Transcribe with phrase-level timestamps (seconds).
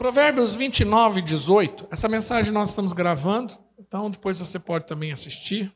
[0.00, 1.88] Provérbios 29, 18.
[1.90, 5.70] Essa mensagem nós estamos gravando, então depois você pode também assistir.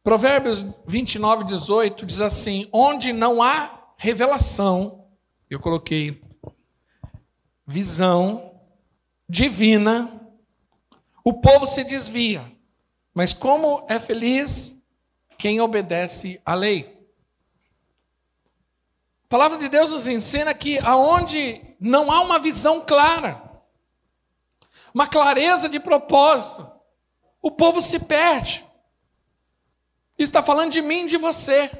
[0.00, 5.08] Provérbios 29, 18 diz assim: Onde não há revelação,
[5.50, 6.20] eu coloquei
[7.66, 8.60] visão
[9.28, 10.24] divina,
[11.24, 12.44] o povo se desvia.
[13.12, 14.80] Mas como é feliz
[15.36, 16.99] quem obedece à lei.
[19.30, 23.40] A palavra de Deus nos ensina que aonde não há uma visão clara,
[24.92, 26.68] uma clareza de propósito,
[27.40, 28.66] o povo se perde.
[30.18, 31.70] Isso está falando de mim e de você.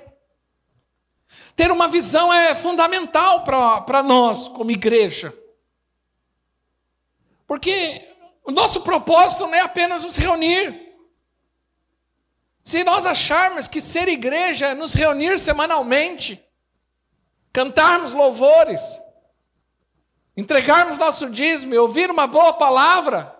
[1.56, 5.36] Ter uma visão é fundamental para nós, como igreja.
[7.48, 10.94] Porque o nosso propósito não é apenas nos reunir.
[12.62, 16.40] Se nós acharmos que ser igreja é nos reunir semanalmente,
[17.52, 19.00] cantarmos louvores,
[20.36, 23.36] entregarmos nosso dízimo, ouvir uma boa palavra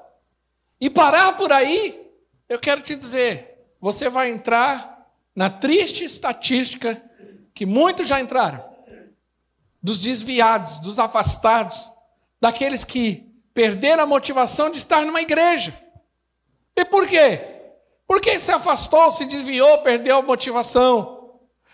[0.80, 2.10] e parar por aí,
[2.48, 7.00] eu quero te dizer, você vai entrar na triste estatística
[7.54, 8.68] que muitos já entraram
[9.82, 11.92] dos desviados, dos afastados,
[12.40, 15.74] daqueles que perderam a motivação de estar numa igreja.
[16.76, 17.40] E por quê?
[18.06, 21.19] Porque se afastou, se desviou, perdeu a motivação.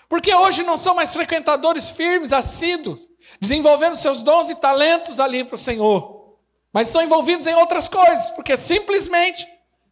[0.08, 3.00] Porque hoje não são mais frequentadores firmes, assíduos,
[3.40, 6.36] desenvolvendo seus dons e talentos ali para o Senhor.
[6.72, 9.46] Mas são envolvidos em outras coisas, porque simplesmente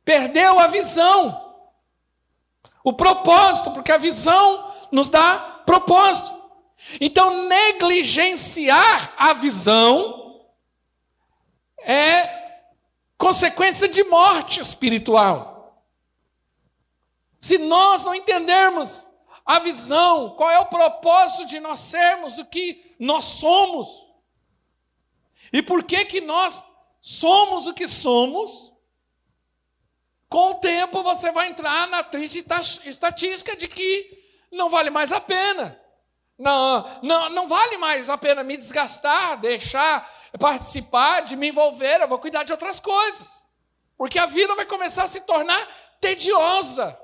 [0.05, 1.55] perdeu a visão.
[2.85, 6.33] O propósito, porque a visão nos dá propósito.
[7.01, 10.43] Então, negligenciar a visão
[11.79, 12.45] é
[13.17, 15.83] consequência de morte espiritual.
[17.39, 19.07] Se nós não entendermos
[19.45, 23.89] a visão, qual é o propósito de nós sermos o que nós somos.
[25.53, 26.65] E por que que nós
[27.01, 28.73] somos o que somos?
[30.29, 32.45] Com o tempo você vai entrar na triste
[32.85, 35.81] estatística de que não vale mais a pena.
[36.39, 42.09] Não, não, não vale mais a pena me desgastar, deixar participar, de me envolver, eu
[42.09, 43.43] vou cuidar de outras coisas.
[43.97, 45.69] Porque a vida vai começar a se tornar
[46.01, 46.99] tediosa.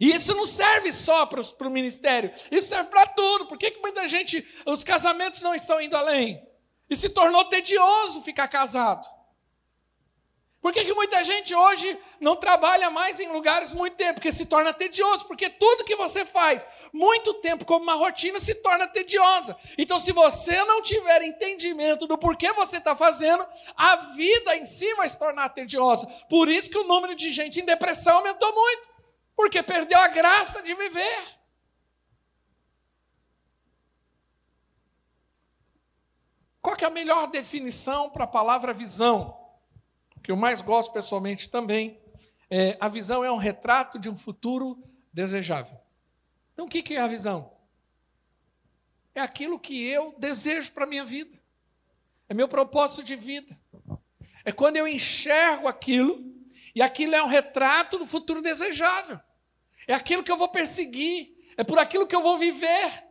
[0.00, 3.46] E isso não serve só para o ministério, isso serve para tudo.
[3.46, 6.46] Por que, que muita gente, os casamentos não estão indo além?
[6.88, 9.06] E se tornou tedioso ficar casado.
[10.66, 14.14] Por que, que muita gente hoje não trabalha mais em lugares muito tempo?
[14.14, 15.24] Porque se torna tedioso.
[15.26, 19.56] Porque tudo que você faz muito tempo como uma rotina se torna tediosa.
[19.78, 23.46] Então, se você não tiver entendimento do porquê você está fazendo,
[23.76, 26.04] a vida em si vai se tornar tediosa.
[26.28, 28.95] Por isso que o número de gente em depressão aumentou muito.
[29.36, 31.36] Porque perdeu a graça de viver.
[36.62, 39.38] Qual é a melhor definição para a palavra visão?
[40.24, 42.00] Que eu mais gosto pessoalmente também.
[42.50, 44.82] É, a visão é um retrato de um futuro
[45.12, 45.78] desejável.
[46.52, 47.52] Então, o que é a visão?
[49.14, 51.38] É aquilo que eu desejo para a minha vida.
[52.28, 53.56] É meu propósito de vida.
[54.44, 56.34] É quando eu enxergo aquilo
[56.74, 59.20] e aquilo é um retrato do futuro desejável.
[59.86, 61.34] É aquilo que eu vou perseguir.
[61.56, 63.04] É por aquilo que eu vou viver.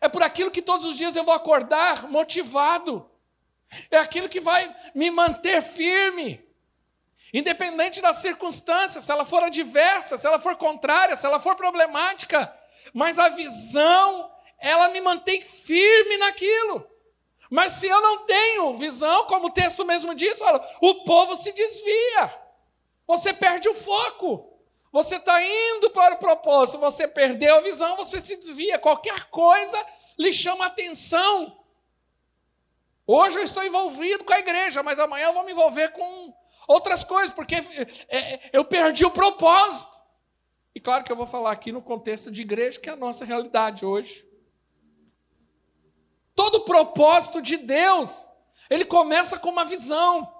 [0.00, 3.10] É por aquilo que todos os dias eu vou acordar motivado.
[3.90, 6.44] É aquilo que vai me manter firme.
[7.32, 12.52] Independente das circunstâncias, se ela for adversa, se ela for contrária, se ela for problemática.
[12.94, 16.88] Mas a visão, ela me mantém firme naquilo.
[17.50, 21.52] Mas se eu não tenho visão, como o texto mesmo diz, fala, o povo se
[21.52, 22.34] desvia.
[23.06, 24.57] Você perde o foco.
[24.98, 28.80] Você está indo para o propósito, você perdeu a visão, você se desvia.
[28.80, 29.80] Qualquer coisa
[30.18, 31.56] lhe chama atenção.
[33.06, 36.34] Hoje eu estou envolvido com a igreja, mas amanhã eu vou me envolver com
[36.66, 37.54] outras coisas, porque
[38.08, 39.96] é, é, eu perdi o propósito.
[40.74, 43.24] E claro que eu vou falar aqui no contexto de igreja, que é a nossa
[43.24, 44.28] realidade hoje.
[46.34, 48.26] Todo propósito de Deus,
[48.68, 50.37] ele começa com uma visão.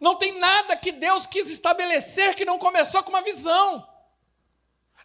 [0.00, 3.86] Não tem nada que Deus quis estabelecer que não começou com uma visão.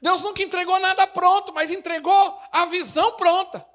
[0.01, 3.65] Deus nunca entregou nada pronto, mas entregou a visão pronta.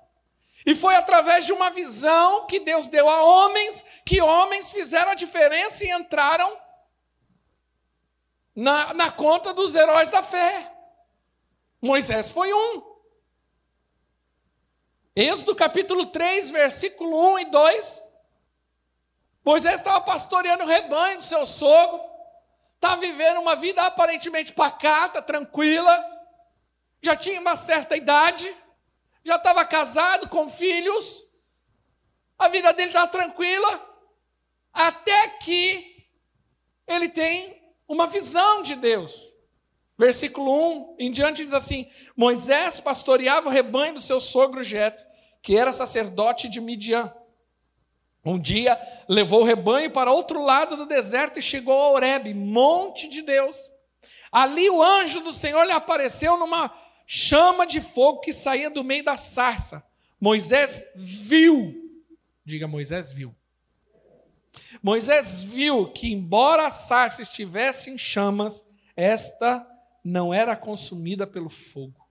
[0.66, 5.14] E foi através de uma visão que Deus deu a homens, que homens fizeram a
[5.14, 6.58] diferença e entraram
[8.56, 10.72] na, na conta dos heróis da fé.
[11.82, 12.94] Moisés foi um.
[15.14, 18.03] Êxodo capítulo 3, versículo 1 e 2.
[19.44, 22.00] Moisés estava pastoreando o rebanho do seu sogro,
[22.76, 26.02] estava vivendo uma vida aparentemente pacata, tranquila,
[27.02, 28.55] já tinha uma certa idade,
[29.23, 31.26] já estava casado com filhos,
[32.38, 33.94] a vida dele estava tranquila,
[34.73, 36.08] até que
[36.87, 39.32] ele tem uma visão de Deus.
[39.96, 45.05] Versículo 1 em diante diz assim: Moisés pastoreava o rebanho do seu sogro Jetro,
[45.41, 47.14] que era sacerdote de Midian.
[48.24, 53.06] Um dia levou o rebanho para outro lado do deserto e chegou a Horebe, monte
[53.06, 53.70] de Deus.
[54.32, 56.74] Ali o anjo do Senhor lhe apareceu numa
[57.06, 59.84] chama de fogo que saía do meio da sarça.
[60.18, 62.00] Moisés viu,
[62.44, 63.34] diga Moisés viu.
[64.82, 68.64] Moisés viu que, embora a sarça estivesse em chamas,
[68.96, 69.66] esta
[70.02, 72.04] não era consumida pelo fogo.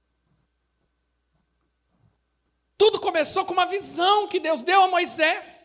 [2.78, 5.63] Tudo começou com uma visão que Deus deu a Moisés.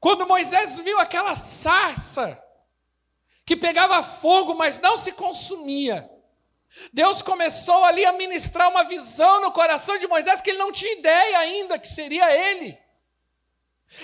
[0.00, 2.40] Quando Moisés viu aquela sarça
[3.44, 6.10] que pegava fogo, mas não se consumia,
[6.92, 10.92] Deus começou ali a ministrar uma visão no coração de Moisés que ele não tinha
[10.92, 12.78] ideia ainda que seria ele.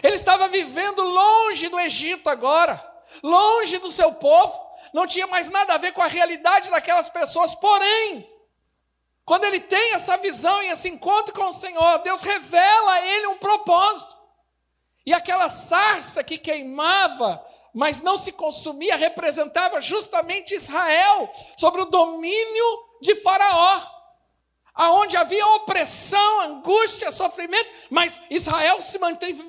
[0.03, 2.81] Ele estava vivendo longe do Egito agora,
[3.23, 4.59] longe do seu povo,
[4.93, 8.29] não tinha mais nada a ver com a realidade daquelas pessoas, porém,
[9.25, 13.27] quando ele tem essa visão e esse encontro com o Senhor, Deus revela a ele
[13.29, 14.20] um propósito.
[15.11, 22.65] E aquela sarça que queimava, mas não se consumia, representava justamente Israel sobre o domínio
[23.03, 23.83] de Faraó.
[24.73, 29.01] Aonde havia opressão, angústia, sofrimento, mas Israel se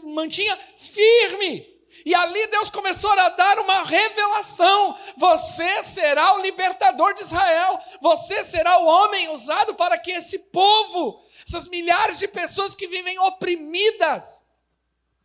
[0.03, 1.71] mantinha firme.
[2.07, 8.43] E ali Deus começou a dar uma revelação: você será o libertador de Israel, você
[8.43, 14.41] será o homem usado para que esse povo, essas milhares de pessoas que vivem oprimidas,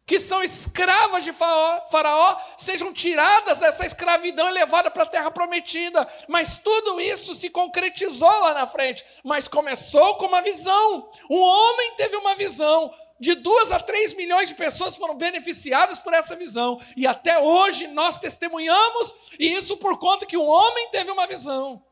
[0.07, 6.09] que são escravas de Faraó, sejam tiradas dessa escravidão e levadas para a terra prometida.
[6.29, 9.05] Mas tudo isso se concretizou lá na frente.
[9.25, 11.11] Mas começou com uma visão.
[11.29, 12.95] Um homem teve uma visão.
[13.19, 16.81] De duas a três milhões de pessoas foram beneficiadas por essa visão.
[16.97, 21.83] E até hoje nós testemunhamos, e isso por conta que um homem teve uma visão.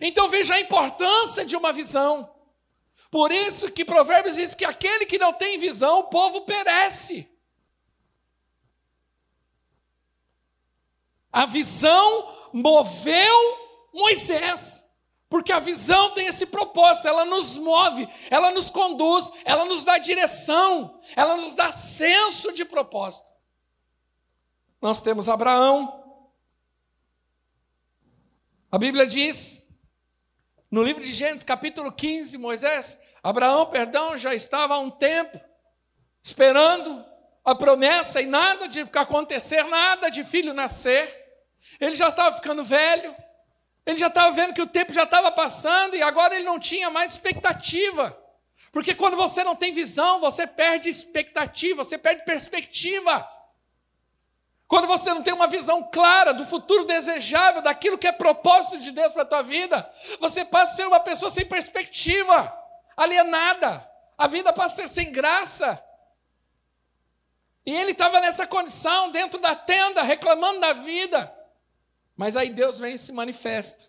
[0.00, 2.33] Então veja a importância de uma visão.
[3.14, 7.30] Por isso que Provérbios diz que aquele que não tem visão, o povo perece.
[11.30, 14.84] A visão moveu Moisés.
[15.28, 19.96] Porque a visão tem esse propósito, ela nos move, ela nos conduz, ela nos dá
[19.96, 23.30] direção, ela nos dá senso de propósito.
[24.82, 26.26] Nós temos Abraão.
[28.72, 29.63] A Bíblia diz,
[30.74, 35.40] no livro de Gênesis, capítulo 15, Moisés Abraão, perdão, já estava há um tempo
[36.20, 37.04] esperando
[37.44, 41.08] a promessa e nada de acontecer, nada de filho nascer.
[41.78, 43.14] Ele já estava ficando velho,
[43.86, 46.90] ele já estava vendo que o tempo já estava passando e agora ele não tinha
[46.90, 48.18] mais expectativa.
[48.72, 53.24] Porque quando você não tem visão, você perde expectativa, você perde perspectiva.
[54.74, 58.90] Quando você não tem uma visão clara do futuro desejável, daquilo que é propósito de
[58.90, 59.88] Deus para a tua vida,
[60.18, 62.52] você passa a ser uma pessoa sem perspectiva
[62.96, 63.88] alienada.
[64.18, 65.80] A vida passa a ser sem graça.
[67.64, 71.32] E ele estava nessa condição, dentro da tenda, reclamando da vida.
[72.16, 73.88] Mas aí Deus vem e se manifesta.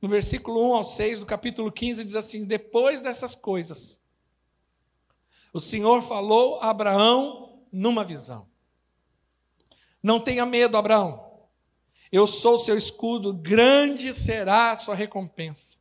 [0.00, 4.02] No versículo 1 ao 6 do capítulo 15 diz assim: Depois dessas coisas,
[5.52, 8.50] o Senhor falou a Abraão numa visão.
[10.02, 11.32] Não tenha medo, Abraão.
[12.10, 15.78] Eu sou seu escudo, grande será a sua recompensa.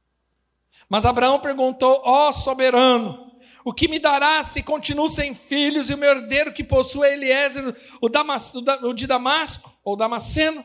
[0.88, 3.32] Mas Abraão perguntou: Ó oh, soberano,
[3.66, 7.14] o que me dará se continuo sem filhos e o meu herdeiro que possui é
[7.14, 10.64] Eliezer, o, Damas, o de Damasco, ou Damasceno?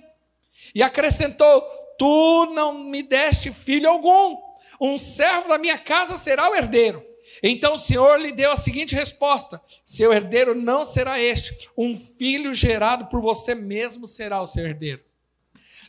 [0.75, 1.63] E acrescentou:
[1.99, 4.37] Tu não me deste filho algum,
[4.81, 7.05] um servo da minha casa será o herdeiro.
[7.43, 12.53] Então o Senhor lhe deu a seguinte resposta: Seu herdeiro não será este, um filho
[12.55, 15.05] gerado por você mesmo será o seu herdeiro.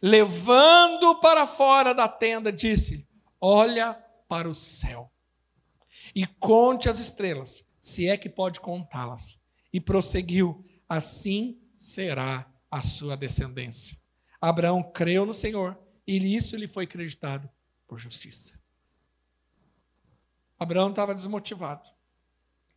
[0.01, 3.07] Levando para fora da tenda, disse:
[3.39, 3.93] Olha
[4.27, 5.11] para o céu
[6.15, 9.39] e conte as estrelas, se é que pode contá-las.
[9.71, 13.97] E prosseguiu: assim será a sua descendência.
[14.39, 17.49] Abraão creu no Senhor e isso lhe foi acreditado
[17.87, 18.59] por justiça.
[20.59, 21.87] Abraão estava desmotivado.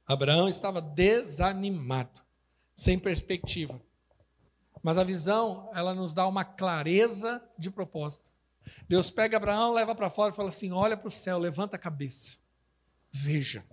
[0.07, 2.21] Abraão estava desanimado,
[2.75, 3.81] sem perspectiva.
[4.83, 8.25] Mas a visão, ela nos dá uma clareza de propósito.
[8.89, 11.79] Deus pega Abraão, leva para fora e fala assim: olha para o céu, levanta a
[11.79, 12.39] cabeça,
[13.11, 13.65] veja.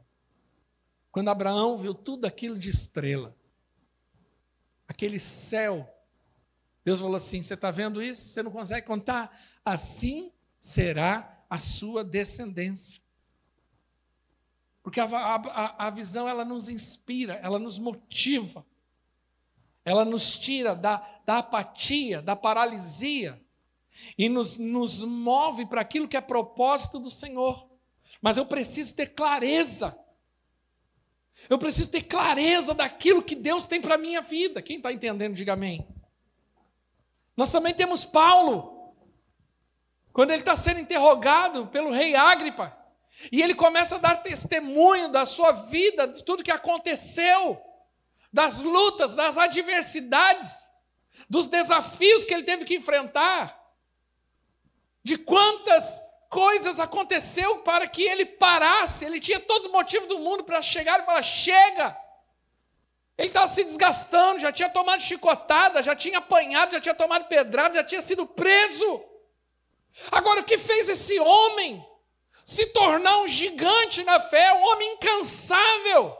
[1.11, 3.35] Quando Abraão viu tudo aquilo de estrela,
[4.87, 5.91] aquele céu,
[6.83, 8.29] Deus falou assim: você está vendo isso?
[8.29, 9.37] Você não consegue contar?
[9.65, 13.01] Assim será a sua descendência.
[14.87, 18.65] Porque a, a, a visão ela nos inspira, ela nos motiva,
[19.83, 23.37] ela nos tira da, da apatia, da paralisia
[24.17, 27.69] e nos, nos move para aquilo que é propósito do Senhor.
[28.21, 29.99] Mas eu preciso ter clareza.
[31.49, 34.61] Eu preciso ter clareza daquilo que Deus tem para a minha vida.
[34.61, 35.85] Quem está entendendo, diga amém.
[37.35, 38.93] Nós também temos Paulo,
[40.13, 42.86] quando ele está sendo interrogado pelo rei Agripa.
[43.31, 47.61] E ele começa a dar testemunho da sua vida, de tudo que aconteceu,
[48.31, 50.67] das lutas, das adversidades,
[51.29, 53.57] dos desafios que ele teve que enfrentar,
[55.03, 59.05] de quantas coisas aconteceu para que ele parasse.
[59.05, 61.97] Ele tinha todo o motivo do mundo para chegar e falar: chega.
[63.17, 67.75] Ele estava se desgastando, já tinha tomado chicotada, já tinha apanhado, já tinha tomado pedrada,
[67.75, 69.03] já tinha sido preso.
[70.11, 71.83] Agora, o que fez esse homem
[72.47, 76.17] se tornar um gigante na fé, um homem incansável,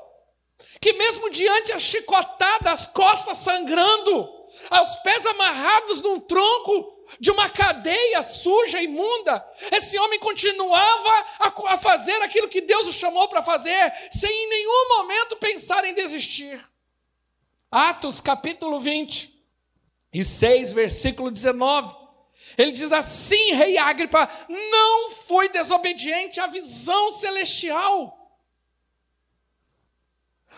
[0.81, 4.29] que mesmo diante a chicotada, as costas sangrando,
[4.69, 9.41] aos pés amarrados num tronco de uma cadeia suja, imunda,
[9.72, 14.50] esse homem continuava a, a fazer aquilo que Deus o chamou para fazer, sem em
[14.50, 16.62] nenhum momento pensar em desistir.
[17.72, 19.34] Atos capítulo 20
[20.12, 21.97] e 6, versículo 19.
[22.58, 28.18] Ele diz assim, rei Agripa, não foi desobediente à visão celestial.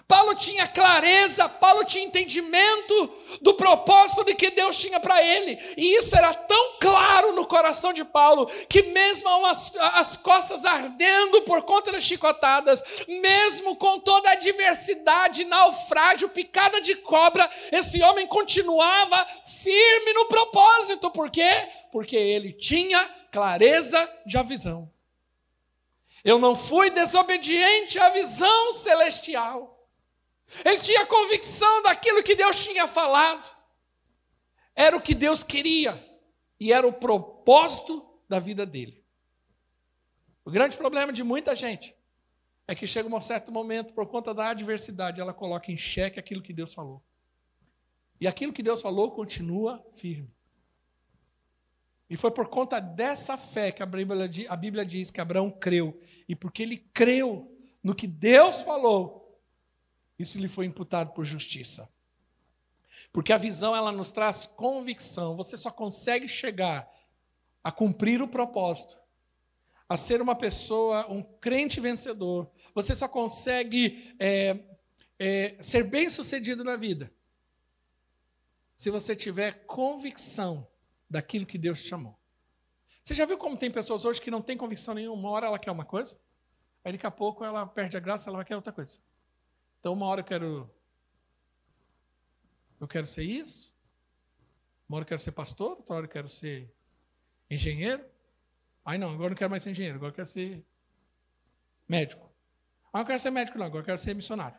[0.10, 5.56] Paulo tinha clareza, Paulo tinha entendimento do propósito de que Deus tinha para ele.
[5.78, 11.44] E isso era tão claro no coração de Paulo, que mesmo as, as costas ardendo
[11.44, 18.26] por conta das chicotadas, mesmo com toda a adversidade, naufrágio, picada de cobra, esse homem
[18.26, 21.12] continuava firme no propósito.
[21.12, 21.70] Por quê?
[21.92, 24.92] Porque ele tinha clareza de visão.
[26.24, 29.88] Eu não fui desobediente à visão celestial.
[30.66, 33.50] Ele tinha convicção daquilo que Deus tinha falado.
[34.76, 36.04] Era o que Deus queria
[36.60, 39.04] e era o propósito da vida dele.
[40.44, 41.96] O grande problema de muita gente
[42.68, 46.42] é que chega um certo momento, por conta da adversidade, ela coloca em xeque aquilo
[46.42, 47.04] que Deus falou.
[48.20, 50.32] E aquilo que Deus falou continua firme.
[52.10, 56.02] E foi por conta dessa fé que a Bíblia, a Bíblia diz que Abraão creu.
[56.28, 59.40] E porque ele creu no que Deus falou,
[60.18, 61.88] isso lhe foi imputado por justiça.
[63.14, 65.36] Porque a visão ela nos traz convicção.
[65.36, 66.90] Você só consegue chegar
[67.64, 68.98] a cumprir o propósito,
[69.88, 72.50] a ser uma pessoa, um crente vencedor.
[72.74, 74.60] Você só consegue é,
[75.20, 77.12] é, ser bem sucedido na vida
[78.76, 80.66] se você tiver convicção
[81.10, 82.18] daquilo que Deus te chamou.
[83.04, 85.20] Você já viu como tem pessoas hoje que não têm convicção nenhuma?
[85.20, 86.20] Uma hora ela quer uma coisa,
[86.84, 89.00] aí daqui a pouco ela perde a graça, ela vai querer outra coisa.
[89.80, 90.70] Então, uma hora eu quero.
[92.80, 93.74] Eu quero ser isso.
[94.88, 96.72] Uma hora eu quero ser pastor, outra hora eu quero ser
[97.50, 98.06] engenheiro.
[98.86, 100.64] Aí não, agora eu não quero mais ser engenheiro, agora eu quero ser
[101.88, 102.30] médico.
[102.92, 104.58] Ah, eu quero ser médico, não, agora eu quero ser missionário.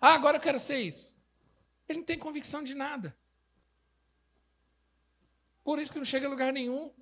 [0.00, 1.16] Ah, agora eu quero ser isso.
[1.88, 3.16] Ele não tem convicção de nada.
[5.66, 6.92] Por isso que não chega a lugar nenhum.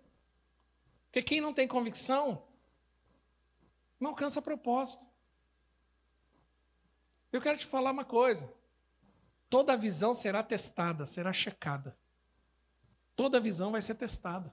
[1.05, 2.43] Porque quem não tem convicção
[4.01, 5.07] não alcança propósito.
[7.31, 8.51] Eu quero te falar uma coisa.
[9.51, 11.95] Toda visão será testada, será checada.
[13.15, 14.51] Toda visão vai ser testada.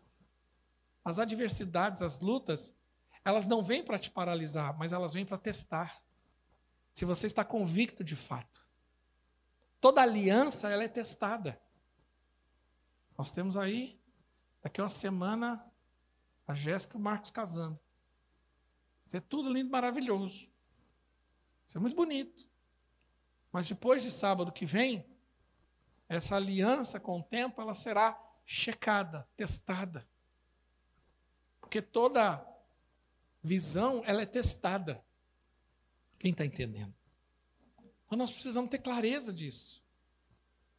[1.05, 2.75] As adversidades, as lutas,
[3.23, 6.03] elas não vêm para te paralisar, mas elas vêm para testar.
[6.93, 8.67] Se você está convicto de fato.
[9.79, 11.57] Toda aliança ela é testada.
[13.17, 14.00] Nós temos aí,
[14.61, 15.65] daqui uma semana,
[16.47, 17.79] a Jéssica e o Marcos casando.
[19.07, 20.49] Isso é tudo lindo, maravilhoso.
[21.67, 22.47] Isso é muito bonito.
[23.51, 25.05] Mas depois de sábado que vem,
[26.07, 30.07] essa aliança com o tempo ela será checada, testada.
[31.59, 32.45] Porque toda
[33.43, 35.03] visão ela é testada.
[36.19, 36.93] Quem está entendendo?
[38.05, 39.80] Então nós precisamos ter clareza disso.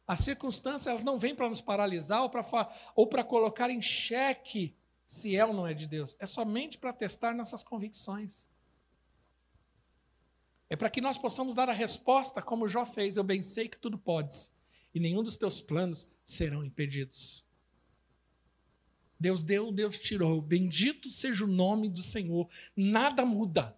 [0.05, 2.21] As circunstâncias elas não vêm para nos paralisar
[2.95, 6.15] ou para colocar em xeque se é ou não é de Deus.
[6.19, 8.47] É somente para testar nossas convicções.
[10.69, 13.77] É para que nós possamos dar a resposta como Jó fez: Eu bem sei que
[13.77, 14.53] tudo podes,
[14.93, 17.45] e nenhum dos teus planos serão impedidos.
[19.19, 20.41] Deus deu, Deus tirou.
[20.41, 22.49] Bendito seja o nome do Senhor.
[22.75, 23.77] Nada muda.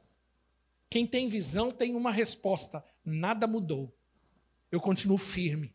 [0.89, 2.83] Quem tem visão tem uma resposta.
[3.03, 3.95] Nada mudou.
[4.71, 5.74] Eu continuo firme.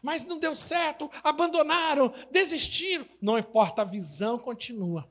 [0.00, 3.06] Mas não deu certo, abandonaram, desistiram.
[3.20, 5.10] Não importa, a visão continua.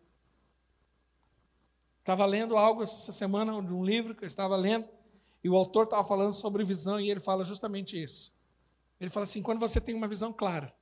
[1.99, 4.87] Estava lendo algo essa semana de um livro que eu estava lendo,
[5.43, 8.33] e o autor estava falando sobre visão, e ele fala justamente isso.
[8.99, 10.73] Ele fala assim: quando você tem uma visão clara,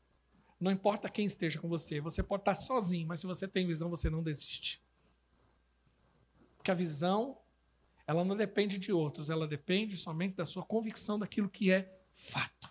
[0.60, 3.90] não importa quem esteja com você, você pode estar sozinho, mas se você tem visão,
[3.90, 4.82] você não desiste.
[6.58, 7.38] Porque a visão,
[8.06, 12.70] ela não depende de outros, ela depende somente da sua convicção daquilo que é fato.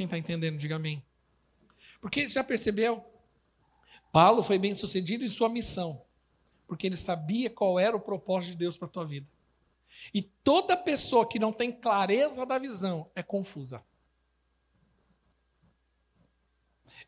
[0.00, 1.04] Quem está entendendo, diga amém.
[2.00, 3.04] Porque já percebeu?
[4.10, 6.02] Paulo foi bem sucedido em sua missão,
[6.66, 9.28] porque ele sabia qual era o propósito de Deus para a tua vida.
[10.14, 13.84] E toda pessoa que não tem clareza da visão é confusa.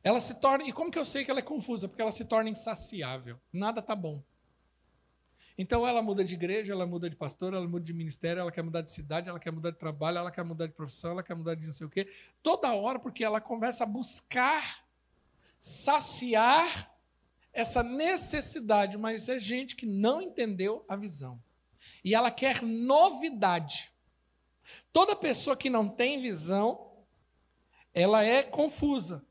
[0.05, 0.65] Ela se torna.
[0.65, 1.89] E como que eu sei que ela é confusa?
[1.89, 3.41] Porque ela se torna insaciável.
[3.51, 4.23] Nada está bom.
[5.57, 8.63] Então ela muda de igreja, ela muda de pastor, ela muda de ministério, ela quer
[8.63, 11.35] mudar de cidade, ela quer mudar de trabalho, ela quer mudar de profissão, ela quer
[11.35, 12.09] mudar de não sei o quê.
[12.43, 14.85] Toda hora, porque ela começa a buscar
[15.61, 16.91] saciar
[17.53, 21.41] essa necessidade, mas é gente que não entendeu a visão.
[22.03, 23.93] E ela quer novidade.
[24.93, 26.93] Toda pessoa que não tem visão,
[27.93, 29.25] ela é confusa,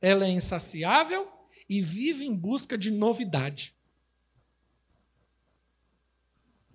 [0.00, 1.30] ela é insaciável
[1.68, 3.75] e vive em busca de novidade.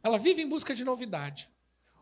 [0.03, 1.49] Ela vive em busca de novidade.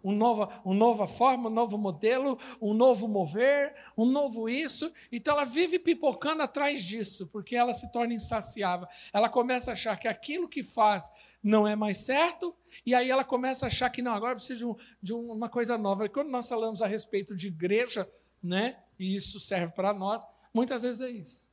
[0.01, 4.91] Um nova, uma nova forma, um novo modelo, um novo mover, um novo isso.
[5.11, 8.87] Então ela vive pipocando atrás disso, porque ela se torna insaciável.
[9.11, 11.11] Ela começa a achar que aquilo que faz
[11.43, 14.65] não é mais certo, e aí ela começa a achar que não, agora precisa de,
[14.65, 16.05] um, de uma coisa nova.
[16.05, 18.09] E quando nós falamos a respeito de igreja,
[18.41, 21.49] né, e isso serve para nós, muitas vezes é isso.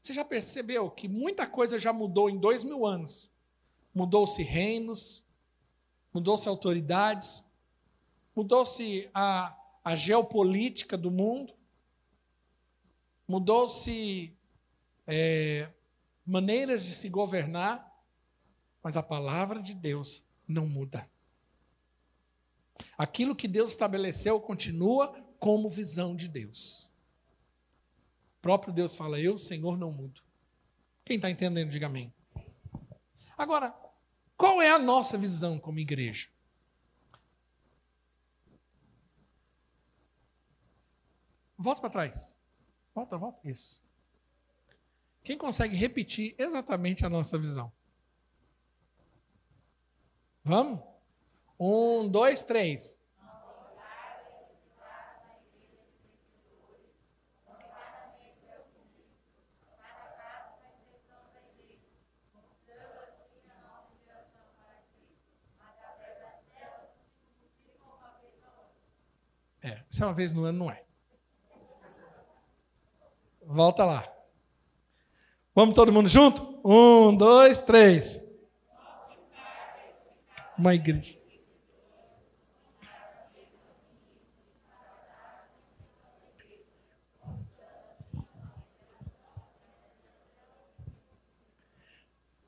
[0.00, 3.31] Você já percebeu que muita coisa já mudou em dois mil anos?
[3.94, 5.24] Mudou-se reinos,
[6.12, 7.44] mudou-se autoridades,
[8.34, 11.52] mudou-se a, a geopolítica do mundo,
[13.26, 14.34] mudou-se
[15.06, 15.68] é,
[16.24, 17.90] maneiras de se governar,
[18.82, 21.08] mas a palavra de Deus não muda.
[22.96, 26.90] Aquilo que Deus estabeleceu continua como visão de Deus.
[28.38, 30.20] O próprio Deus fala: Eu, Senhor, não mudo.
[31.04, 32.12] Quem está entendendo, diga amém.
[33.36, 33.74] Agora,
[34.36, 36.28] qual é a nossa visão como igreja?
[41.56, 42.36] Volta para trás.
[42.94, 43.48] Volta, volta.
[43.48, 43.82] Isso.
[45.22, 47.72] Quem consegue repetir exatamente a nossa visão?
[50.44, 50.80] Vamos?
[51.58, 53.00] Um, dois, três.
[69.62, 70.82] É, se é uma vez no ano, não é.
[73.44, 74.10] Volta lá.
[75.54, 76.58] Vamos todo mundo junto?
[76.64, 78.18] Um, dois, três.
[80.56, 81.20] Uma igreja.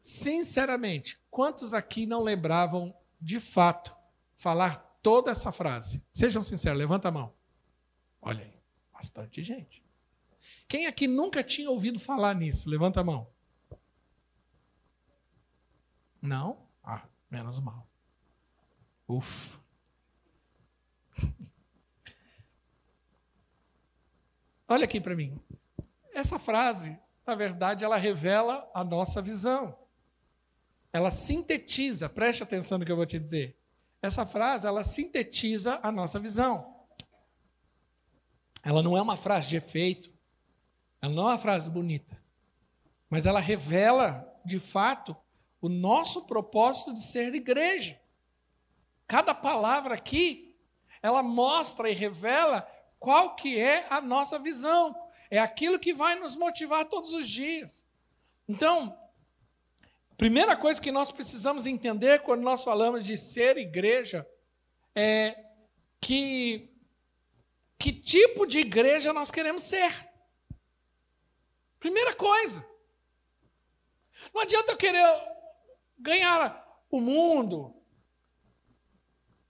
[0.00, 3.94] Sinceramente, quantos aqui não lembravam de fato
[4.34, 6.02] falar toda essa frase?
[6.10, 7.33] Sejam sinceros, levanta a mão.
[8.24, 8.52] Olha aí,
[8.90, 9.84] bastante gente.
[10.66, 12.70] Quem aqui nunca tinha ouvido falar nisso?
[12.70, 13.28] Levanta a mão.
[16.22, 16.66] Não?
[16.82, 17.86] Ah, menos mal.
[19.06, 19.60] Ufa.
[24.66, 25.38] Olha aqui para mim.
[26.14, 29.78] Essa frase, na verdade, ela revela a nossa visão.
[30.90, 33.54] Ela sintetiza, preste atenção no que eu vou te dizer.
[34.00, 36.73] Essa frase, ela sintetiza a nossa visão.
[38.64, 40.12] Ela não é uma frase de efeito,
[41.00, 42.20] ela não é uma frase bonita,
[43.10, 45.16] mas ela revela, de fato,
[45.60, 48.00] o nosso propósito de ser igreja.
[49.06, 50.56] Cada palavra aqui,
[51.02, 52.66] ela mostra e revela
[52.98, 54.96] qual que é a nossa visão.
[55.30, 57.84] É aquilo que vai nos motivar todos os dias.
[58.48, 58.96] Então,
[60.16, 64.26] Primeira coisa que nós precisamos entender quando nós falamos de ser igreja
[64.94, 65.36] é
[66.00, 66.72] que
[67.78, 70.08] que tipo de igreja nós queremos ser.
[71.78, 72.66] Primeira coisa.
[74.32, 75.22] Não adianta eu querer
[75.98, 77.74] ganhar o mundo.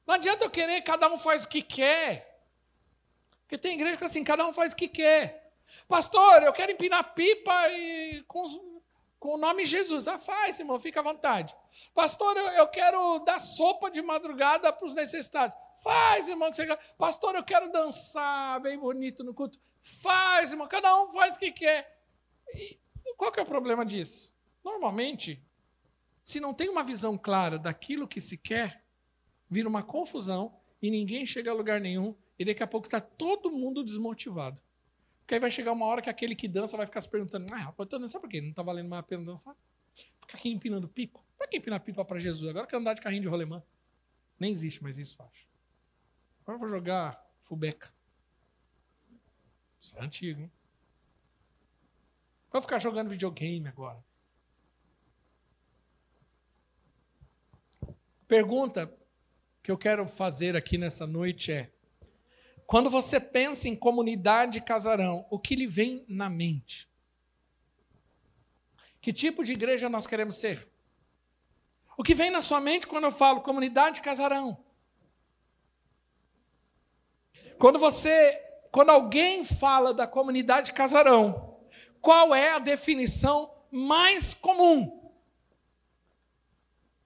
[0.07, 2.43] Não adianta eu querer cada um faz o que quer.
[3.43, 5.53] Porque tem igreja que assim, cada um faz o que quer.
[5.89, 8.47] Pastor, eu quero empinar pipa e com
[9.25, 10.07] com o nome Jesus.
[10.07, 11.57] Ah, faz, irmão, fica à vontade.
[11.95, 15.57] Pastor, eu, eu quero dar sopa de madrugada para os necessitados.
[15.85, 16.79] Faz, irmão, que você quer.
[16.97, 19.61] Pastor, eu quero dançar bem bonito no culto.
[19.83, 22.01] Faz, irmão, cada um faz o que quer.
[22.55, 22.79] E
[23.19, 24.35] qual que é o problema disso?
[24.65, 25.45] Normalmente,
[26.23, 28.83] se não tem uma visão clara daquilo que se quer,
[29.51, 33.51] vira uma confusão e ninguém chega a lugar nenhum e daqui a pouco está todo
[33.51, 34.59] mundo desmotivado.
[35.21, 37.59] Porque aí vai chegar uma hora que aquele que dança vai ficar se perguntando: ah,
[37.59, 38.41] rapaz, eu tô dançando por quê?
[38.41, 39.55] Não está valendo mais a pena dançar?
[40.23, 41.21] Ficar aqui empinando pipa?
[41.37, 42.49] Para que empinar pipa para Jesus?
[42.49, 43.63] Agora quer andar de carrinho de rolemã.
[44.41, 45.54] Nem existe mais isso, acho.
[46.45, 47.91] Agora eu vou jogar fubeca.
[49.81, 50.53] Isso é antigo, hein?
[52.53, 54.05] Vou ficar jogando videogame agora.
[58.29, 58.95] Pergunta
[59.63, 61.73] que eu quero fazer aqui nessa noite é:
[62.67, 66.89] quando você pensa em comunidade casarão, o que lhe vem na mente?
[69.01, 70.67] Que tipo de igreja nós queremos ser?
[71.97, 74.64] O que vem na sua mente quando eu falo comunidade casarão?
[77.59, 78.41] Quando você,
[78.71, 81.59] quando alguém fala da comunidade casarão,
[82.01, 85.05] qual é a definição mais comum?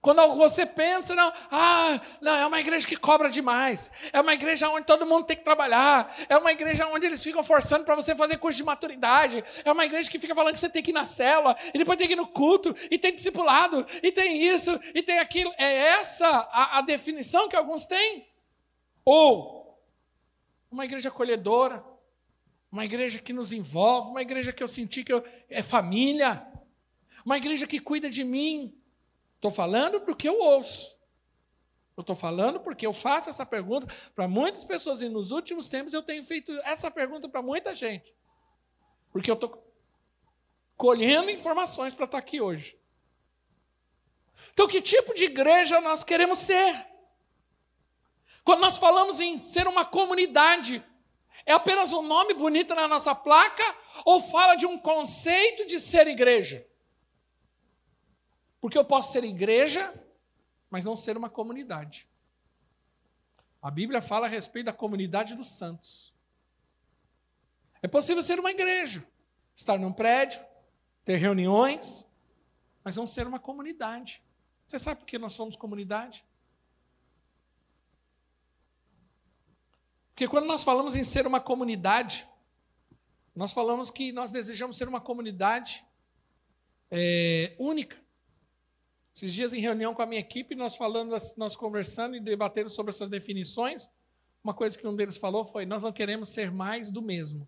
[0.01, 4.69] Quando você pensa, não, ah, não, é uma igreja que cobra demais, é uma igreja
[4.69, 8.15] onde todo mundo tem que trabalhar, é uma igreja onde eles ficam forçando para você
[8.15, 10.93] fazer curso de maturidade, é uma igreja que fica falando que você tem que ir
[10.93, 14.79] na cela, e depois tem que ir no culto, e tem discipulado, e tem isso,
[14.95, 15.53] e tem aquilo.
[15.57, 18.25] É essa a, a definição que alguns têm?
[19.03, 19.58] Ou
[20.71, 21.83] uma igreja acolhedora,
[22.71, 26.45] uma igreja que nos envolve, uma igreja que eu senti que eu, é família,
[27.25, 28.79] uma igreja que cuida de mim,
[29.39, 30.97] Estou falando porque eu ouço.
[31.95, 35.93] Eu estou falando porque eu faço essa pergunta para muitas pessoas e nos últimos tempos
[35.93, 38.13] eu tenho feito essa pergunta para muita gente.
[39.11, 39.65] Porque eu estou
[40.75, 42.77] colhendo informações para estar tá aqui hoje.
[44.53, 46.85] Então, que tipo de igreja nós queremos ser?
[48.49, 50.83] Quando nós falamos em ser uma comunidade,
[51.45, 53.61] é apenas um nome bonito na nossa placa
[54.03, 56.67] ou fala de um conceito de ser igreja?
[58.59, 59.93] Porque eu posso ser igreja,
[60.67, 62.09] mas não ser uma comunidade.
[63.61, 66.11] A Bíblia fala a respeito da comunidade dos santos.
[67.83, 69.07] É possível ser uma igreja,
[69.55, 70.43] estar num prédio,
[71.05, 72.03] ter reuniões,
[72.83, 74.23] mas não ser uma comunidade.
[74.65, 76.25] Você sabe por que nós somos comunidade?
[80.19, 82.27] Porque quando nós falamos em ser uma comunidade,
[83.33, 85.81] nós falamos que nós desejamos ser uma comunidade
[86.91, 87.95] é, única.
[89.15, 92.89] Esses dias, em reunião com a minha equipe, nós falando, nós conversando e debatendo sobre
[92.89, 93.89] essas definições,
[94.43, 97.47] uma coisa que um deles falou foi: nós não queremos ser mais do mesmo.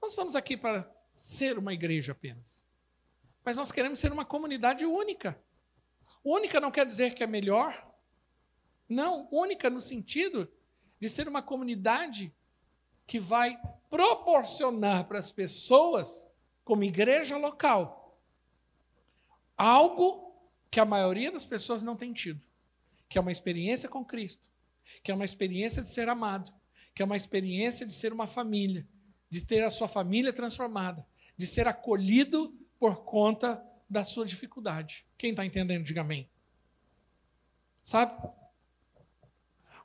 [0.00, 2.64] Nós estamos aqui para ser uma igreja apenas.
[3.44, 5.38] Mas nós queremos ser uma comunidade única.
[6.24, 7.86] Única não quer dizer que é melhor.
[8.88, 10.50] Não, única no sentido
[11.00, 12.32] de ser uma comunidade
[13.06, 16.26] que vai proporcionar para as pessoas,
[16.64, 18.18] como igreja local,
[19.56, 20.34] algo
[20.70, 22.40] que a maioria das pessoas não tem tido,
[23.08, 24.50] que é uma experiência com Cristo,
[25.02, 26.52] que é uma experiência de ser amado,
[26.94, 28.86] que é uma experiência de ser uma família,
[29.30, 31.06] de ter a sua família transformada,
[31.36, 35.06] de ser acolhido por conta da sua dificuldade.
[35.16, 36.28] Quem está entendendo, diga amém.
[37.82, 38.28] Sabe?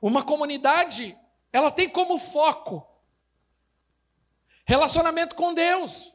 [0.02, 1.16] Uma comunidade,
[1.52, 2.84] ela tem como foco
[4.64, 6.12] relacionamento com Deus.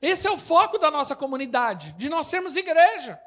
[0.00, 3.20] Esse é o foco da nossa comunidade, de nós sermos igreja.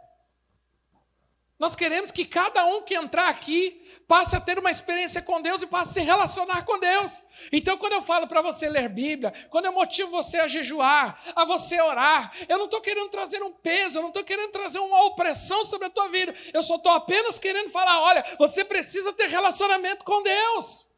[1.62, 5.62] Nós queremos que cada um que entrar aqui passe a ter uma experiência com Deus
[5.62, 7.22] e passe a se relacionar com Deus.
[7.52, 11.46] Então, quando eu falo para você ler Bíblia, quando eu motivo você a jejuar, a
[11.46, 15.06] você orar, eu não estou querendo trazer um peso, eu não estou querendo trazer uma
[15.06, 16.34] opressão sobre a tua vida.
[16.52, 20.91] Eu só estou apenas querendo falar: olha, você precisa ter relacionamento com Deus.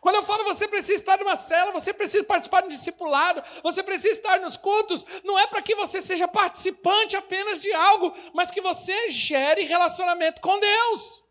[0.00, 3.82] Quando eu falo você precisa estar numa cela, você precisa participar de um discipulado, você
[3.82, 8.50] precisa estar nos cultos, não é para que você seja participante apenas de algo, mas
[8.50, 11.22] que você gere relacionamento com Deus.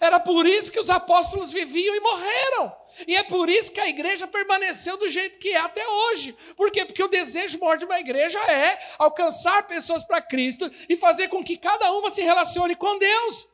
[0.00, 2.76] Era por isso que os apóstolos viviam e morreram.
[3.06, 6.36] E é por isso que a igreja permaneceu do jeito que é até hoje.
[6.56, 6.84] Por quê?
[6.84, 11.42] Porque o desejo maior de uma igreja é alcançar pessoas para Cristo e fazer com
[11.42, 13.48] que cada uma se relacione com Deus.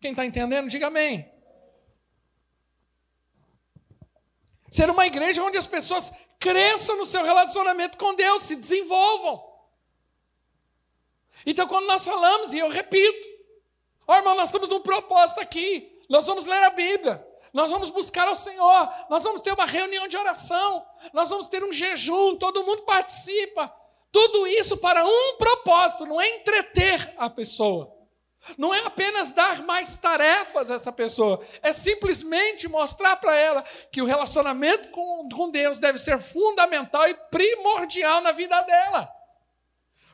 [0.00, 1.33] Quem está entendendo, diga amém.
[4.74, 9.40] Ser uma igreja onde as pessoas cresçam no seu relacionamento com Deus, se desenvolvam.
[11.46, 13.28] Então, quando nós falamos, e eu repito,
[14.04, 17.88] ó oh, irmão, nós estamos num propósito aqui, nós vamos ler a Bíblia, nós vamos
[17.88, 22.34] buscar ao Senhor, nós vamos ter uma reunião de oração, nós vamos ter um jejum,
[22.34, 23.72] todo mundo participa.
[24.10, 27.93] Tudo isso para um propósito, não é entreter a pessoa.
[28.58, 34.02] Não é apenas dar mais tarefas a essa pessoa, é simplesmente mostrar para ela que
[34.02, 39.10] o relacionamento com, com Deus deve ser fundamental e primordial na vida dela.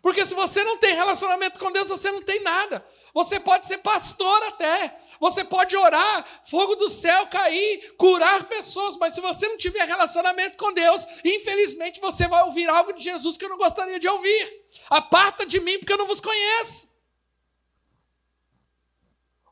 [0.03, 2.85] Porque se você não tem relacionamento com Deus, você não tem nada.
[3.13, 4.97] Você pode ser pastor até.
[5.21, 10.57] Você pode orar, fogo do céu cair, curar pessoas, mas se você não tiver relacionamento
[10.57, 14.65] com Deus, infelizmente você vai ouvir algo de Jesus que eu não gostaria de ouvir.
[14.89, 16.90] Aparta de mim porque eu não vos conheço.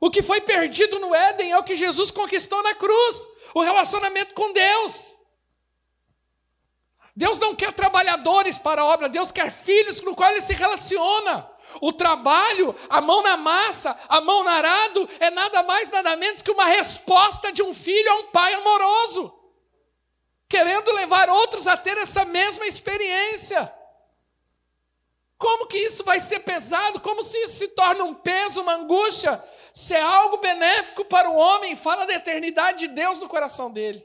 [0.01, 4.35] O que foi perdido no Éden é o que Jesus conquistou na cruz o relacionamento
[4.35, 5.15] com Deus.
[7.17, 11.51] Deus não quer trabalhadores para a obra, Deus quer filhos no qual ele se relaciona.
[11.81, 16.43] O trabalho, a mão na massa, a mão na arado, é nada mais, nada menos
[16.43, 19.35] que uma resposta de um filho a um pai amoroso,
[20.49, 23.75] querendo levar outros a ter essa mesma experiência.
[25.39, 27.01] Como que isso vai ser pesado?
[27.01, 29.43] Como se isso se torna um peso, uma angústia?
[29.73, 34.05] Se é algo benéfico para o homem, fala da eternidade de Deus no coração dele.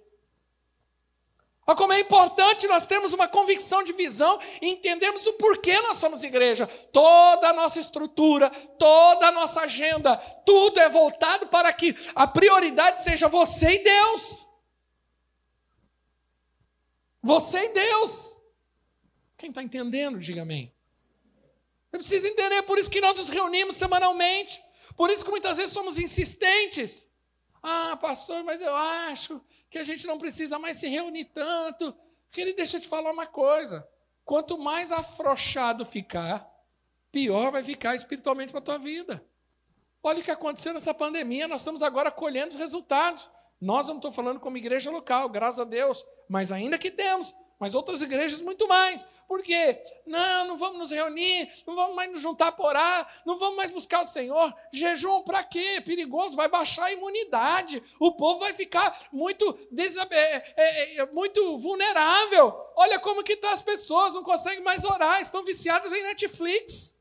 [1.65, 5.97] Olha como é importante nós termos uma convicção de visão e entendermos o porquê nós
[5.97, 6.67] somos igreja.
[6.67, 13.01] Toda a nossa estrutura, toda a nossa agenda, tudo é voltado para que a prioridade
[13.01, 14.47] seja você e Deus.
[17.23, 18.37] Você e Deus.
[19.37, 20.71] Quem está entendendo, diga amém.
[21.93, 24.59] Eu preciso entender, é por isso que nós nos reunimos semanalmente.
[24.97, 27.05] Por isso que muitas vezes somos insistentes.
[27.61, 31.95] Ah, pastor, mas eu acho que a gente não precisa mais se reunir tanto.
[32.31, 33.87] Queria deixa eu te falar uma coisa.
[34.25, 36.49] Quanto mais afrouxado ficar,
[37.11, 39.23] pior vai ficar espiritualmente para a tua vida.
[40.01, 43.29] Olha o que aconteceu nessa pandemia, nós estamos agora colhendo os resultados.
[43.61, 47.75] Nós não estou falando como igreja local, graças a Deus, mas ainda que temos, mas
[47.75, 49.05] outras igrejas muito mais.
[49.25, 49.81] Por quê?
[50.05, 53.71] Não, não vamos nos reunir, não vamos mais nos juntar para orar, não vamos mais
[53.71, 54.53] buscar o Senhor.
[54.69, 55.79] Jejum para quê?
[55.79, 57.81] Perigoso, vai baixar a imunidade.
[58.01, 59.57] O povo vai ficar muito,
[60.11, 62.53] é, é, é, muito vulnerável.
[62.75, 66.99] Olha como que tá as pessoas, não conseguem mais orar, estão viciadas em Netflix.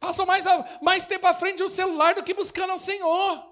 [0.00, 0.46] Passam mais,
[0.82, 3.46] mais tempo à frente de um celular do que buscando ao Senhor.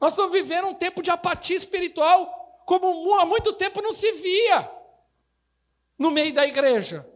[0.00, 4.77] Nós estamos vivendo um tempo de apatia espiritual como há muito tempo não se via
[5.98, 7.06] no meio da igreja.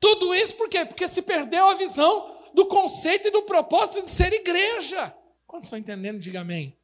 [0.00, 0.84] Tudo isso por quê?
[0.84, 5.14] Porque se perdeu a visão do conceito e do propósito de ser igreja.
[5.46, 6.18] Quantos estão entendendo?
[6.18, 6.76] Diga amém.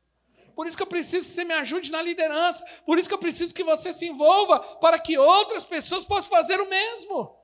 [0.54, 2.64] Por isso que eu preciso que você me ajude na liderança.
[2.84, 6.60] Por isso que eu preciso que você se envolva para que outras pessoas possam fazer
[6.60, 7.36] o mesmo.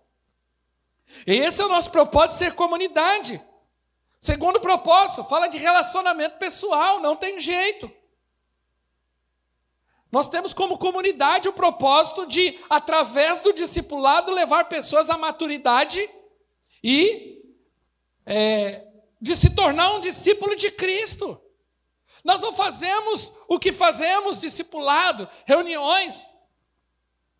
[1.26, 3.40] E esse é o nosso propósito, ser comunidade.
[4.18, 7.90] Segundo propósito, fala de relacionamento pessoal, não tem jeito.
[10.14, 16.09] Nós temos como comunidade o propósito de, através do discipulado, levar pessoas à maturidade
[16.85, 17.42] e
[18.24, 18.87] é,
[19.20, 21.42] de se tornar um discípulo de Cristo.
[22.22, 26.29] Nós não fazemos o que fazemos, discipulado, reuniões.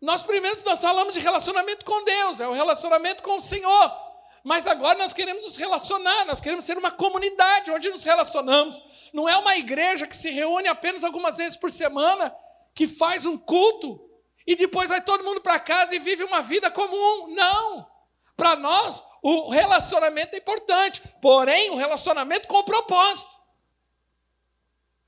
[0.01, 4.05] Nós primeiro nós falamos de relacionamento com Deus, é o relacionamento com o Senhor.
[4.43, 8.83] Mas agora nós queremos nos relacionar, nós queremos ser uma comunidade onde nos relacionamos.
[9.13, 12.35] Não é uma igreja que se reúne apenas algumas vezes por semana
[12.75, 14.01] que faz um culto
[14.45, 17.33] e depois vai todo mundo para casa e vive uma vida comum.
[17.33, 17.89] Não!
[18.35, 23.33] Para nós, o relacionamento é importante, porém, o relacionamento com propósito.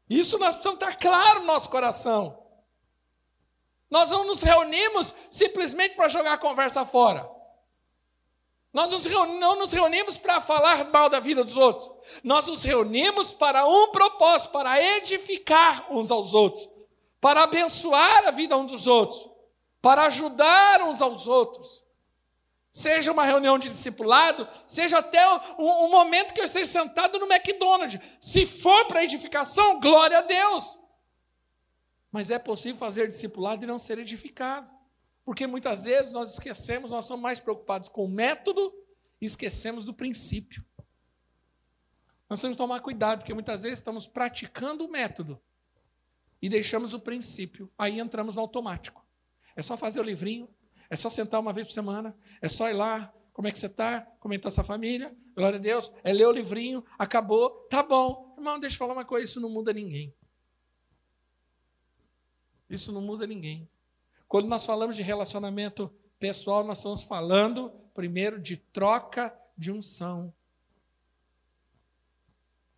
[0.09, 2.41] Isso nós precisamos estar claro no nosso coração.
[3.89, 7.29] Nós não nos reunimos simplesmente para jogar a conversa fora.
[8.71, 8.89] Nós
[9.39, 11.89] não nos reunimos para falar mal da vida dos outros.
[12.23, 16.76] Nós nos reunimos para um propósito, para edificar uns aos outros
[17.19, 19.29] para abençoar a vida uns dos outros,
[19.81, 21.83] para ajudar uns aos outros.
[22.71, 25.27] Seja uma reunião de discipulado, seja até
[25.57, 27.99] um, um momento que eu esteja sentado no McDonald's.
[28.21, 30.77] Se for para edificação, glória a Deus.
[32.11, 34.71] Mas é possível fazer discipulado e não ser edificado.
[35.25, 38.71] Porque muitas vezes nós esquecemos, nós somos mais preocupados com o método
[39.19, 40.63] e esquecemos do princípio.
[42.29, 45.41] Nós temos que tomar cuidado, porque muitas vezes estamos praticando o método
[46.41, 49.05] e deixamos o princípio, aí entramos no automático.
[49.55, 50.47] É só fazer o livrinho,
[50.89, 53.67] é só sentar uma vez por semana, é só ir lá, como é que você
[53.67, 58.33] está, comentar sua família, glória a Deus, é ler o livrinho, acabou, tá bom.
[58.37, 60.13] Irmão, deixa eu falar uma coisa, isso não muda ninguém.
[62.69, 63.69] Isso não muda ninguém.
[64.27, 70.33] Quando nós falamos de relacionamento pessoal, nós estamos falando, primeiro, de troca de unção.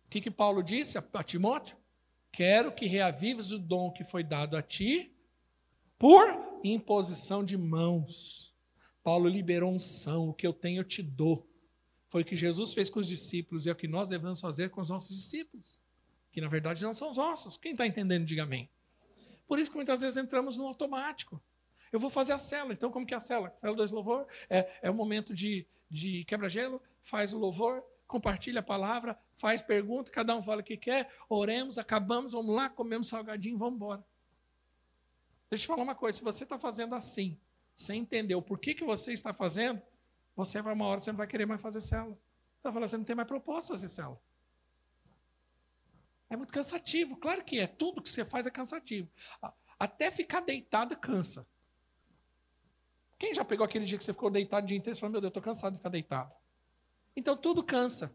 [0.06, 1.79] O que, que Paulo disse a Timóteo?
[2.32, 5.12] Quero que reavives o dom que foi dado a ti
[5.98, 8.54] por imposição de mãos.
[9.02, 11.46] Paulo liberou unção, o que eu tenho eu te dou.
[12.08, 14.70] Foi o que Jesus fez com os discípulos e é o que nós devemos fazer
[14.70, 15.80] com os nossos discípulos,
[16.32, 17.56] que na verdade não são os nossos.
[17.56, 18.68] Quem está entendendo, diga amém.
[19.46, 21.42] Por isso que muitas vezes entramos no automático.
[21.92, 23.52] Eu vou fazer a cela, então como que é a cela?
[23.58, 28.62] Cela dois louvor é, é o momento de, de quebra-gelo, faz o louvor, compartilha a
[28.62, 33.56] palavra, faz pergunta, cada um fala o que quer, oremos, acabamos, vamos lá, comemos salgadinho,
[33.56, 34.04] vamos embora.
[35.48, 37.38] Deixa eu te falar uma coisa: se você está fazendo assim,
[37.74, 39.80] sem entender o porquê que você está fazendo,
[40.36, 42.14] você vai uma hora você não vai querer mais fazer célula.
[42.14, 44.20] Você vai falar, você não tem mais propósito fazer célula.
[46.28, 47.66] É muito cansativo, claro que é.
[47.66, 49.08] Tudo que você faz é cansativo.
[49.78, 51.46] Até ficar deitado cansa.
[53.18, 55.20] Quem já pegou aquele dia que você ficou deitado o dia inteiro e falou, meu
[55.20, 56.39] Deus, eu estou cansado de ficar deitado.
[57.16, 58.14] Então tudo cansa.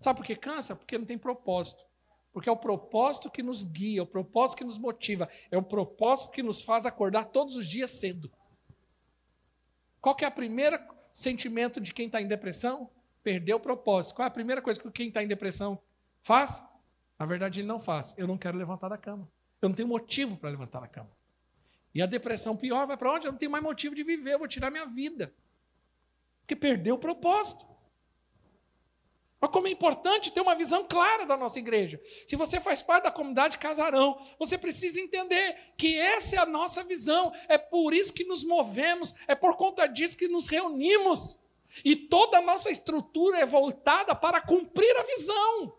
[0.00, 0.76] Sabe por que cansa?
[0.76, 1.84] Porque não tem propósito.
[2.32, 5.62] Porque é o propósito que nos guia, é o propósito que nos motiva, é o
[5.62, 8.30] propósito que nos faz acordar todos os dias cedo.
[10.00, 10.78] Qual que é o primeiro
[11.12, 12.90] sentimento de quem está em depressão?
[13.22, 14.14] Perder o propósito.
[14.14, 15.82] Qual é a primeira coisa que quem está em depressão
[16.22, 16.62] faz?
[17.18, 18.14] Na verdade, ele não faz.
[18.16, 19.28] Eu não quero levantar da cama.
[19.60, 21.10] Eu não tenho motivo para levantar da cama.
[21.92, 23.26] E a depressão pior vai para onde?
[23.26, 25.34] Eu não tenho mais motivo de viver, eu vou tirar minha vida.
[26.40, 27.66] Porque perdeu o propósito.
[29.40, 32.00] Olha como é importante ter uma visão clara da nossa igreja.
[32.26, 36.82] Se você faz parte da comunidade Casarão, você precisa entender que essa é a nossa
[36.82, 37.32] visão.
[37.48, 41.38] É por isso que nos movemos, é por conta disso que nos reunimos.
[41.84, 45.72] E toda a nossa estrutura é voltada para cumprir a visão.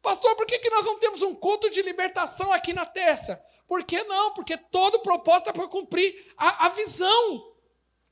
[0.00, 3.44] Pastor, por que, que nós não temos um culto de libertação aqui na terça?
[3.66, 4.32] Por que não?
[4.32, 7.52] Porque todo propósito é para cumprir a, a visão.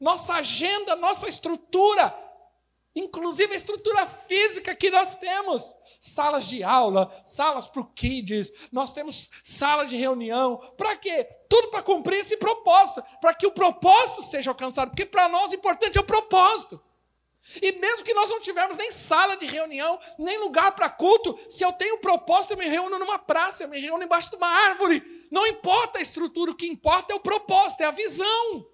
[0.01, 2.28] Nossa agenda, nossa estrutura
[2.99, 5.75] inclusive a estrutura física que nós temos.
[6.01, 10.57] Salas de aula, salas para o kids, nós temos sala de reunião.
[10.77, 11.25] Para quê?
[11.49, 15.57] Tudo para cumprir esse propósito, para que o propósito seja alcançado, porque para nós o
[15.57, 16.81] importante é o propósito.
[17.63, 21.65] E mesmo que nós não tivermos nem sala de reunião, nem lugar para culto, se
[21.65, 25.03] eu tenho propósito, eu me reúno numa praça, eu me reúno embaixo de uma árvore.
[25.31, 28.67] Não importa a estrutura, o que importa é o propósito, é a visão.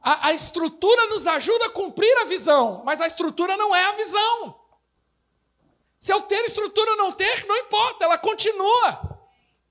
[0.00, 3.92] A, a estrutura nos ajuda a cumprir a visão, mas a estrutura não é a
[3.92, 4.58] visão.
[5.98, 9.18] Se eu ter estrutura ou não ter, não importa, ela continua.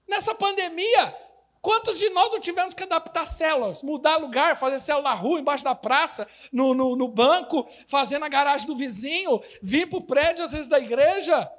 [0.07, 1.15] Nessa pandemia,
[1.61, 5.63] quantos de nós não tivemos que adaptar células, mudar lugar, fazer célula na rua, embaixo
[5.63, 10.43] da praça, no, no, no banco, fazer na garagem do vizinho, vir para o prédio,
[10.43, 11.49] às vezes, da igreja,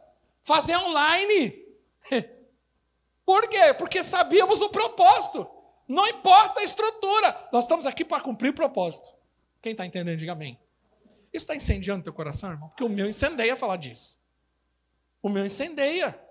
[0.45, 1.67] fazer online.
[3.25, 3.75] Por quê?
[3.75, 5.47] Porque sabíamos o propósito.
[5.89, 9.11] Não importa a estrutura, nós estamos aqui para cumprir o propósito.
[9.63, 10.61] Quem está entendendo, diga amém.
[11.33, 12.69] Isso está incendiando teu coração, irmão?
[12.69, 14.21] Porque o meu incendeia falar disso.
[15.23, 16.23] O meu incendeia.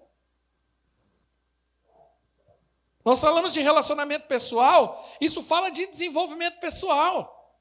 [3.03, 7.57] Nós falamos de relacionamento pessoal, isso fala de desenvolvimento pessoal.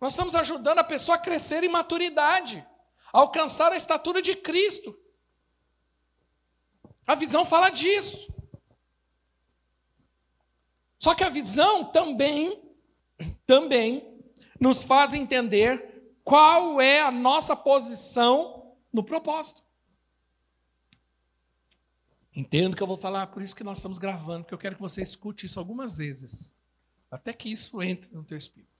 [0.00, 2.66] Nós estamos ajudando a pessoa a crescer em maturidade,
[3.12, 4.98] a alcançar a estatura de Cristo.
[7.06, 8.33] A visão fala disso.
[11.04, 12.62] Só que a visão também,
[13.46, 14.24] também
[14.58, 19.62] nos faz entender qual é a nossa posição no propósito.
[22.34, 24.80] Entendo que eu vou falar, por isso que nós estamos gravando, porque eu quero que
[24.80, 26.50] você escute isso algumas vezes,
[27.10, 28.72] até que isso entre no teu espírito.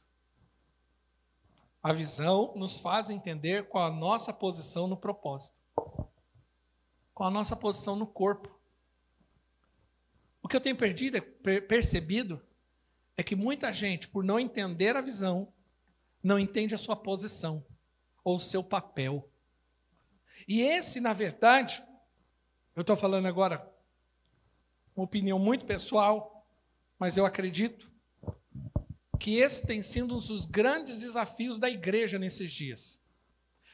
[1.83, 5.59] A visão nos faz entender qual a nossa posição no propósito,
[7.13, 8.49] qual a nossa posição no corpo.
[10.45, 11.23] O que eu tenho perdido,
[11.67, 12.39] percebido
[13.17, 15.51] é que muita gente, por não entender a visão,
[16.23, 17.65] não entende a sua posição
[18.23, 19.27] ou o seu papel.
[20.47, 21.83] E esse, na verdade,
[22.77, 23.67] eu estou falando agora
[24.95, 26.47] uma opinião muito pessoal,
[26.99, 27.91] mas eu acredito
[29.19, 33.01] que esse tem sido um dos grandes desafios da igreja nesses dias.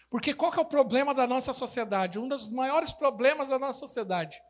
[0.09, 2.17] Porque qual é o problema da nossa sociedade?
[2.17, 4.41] Um dos maiores problemas da nossa sociedade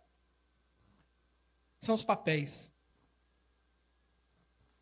[1.81, 2.73] são os papéis.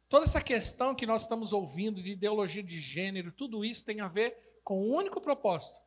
[0.09, 4.09] Toda essa questão que nós estamos ouvindo de ideologia de gênero, tudo isso tem a
[4.09, 5.81] ver com o um único propósito: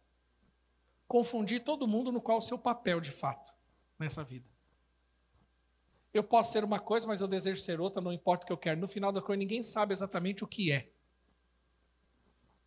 [1.08, 3.54] confundir todo mundo no qual o seu papel de fato
[4.00, 4.50] nessa vida.
[6.14, 8.58] Eu posso ser uma coisa, mas eu desejo ser outra, não importa o que eu
[8.58, 8.80] quero.
[8.80, 10.92] No final da coisa, ninguém sabe exatamente o que é.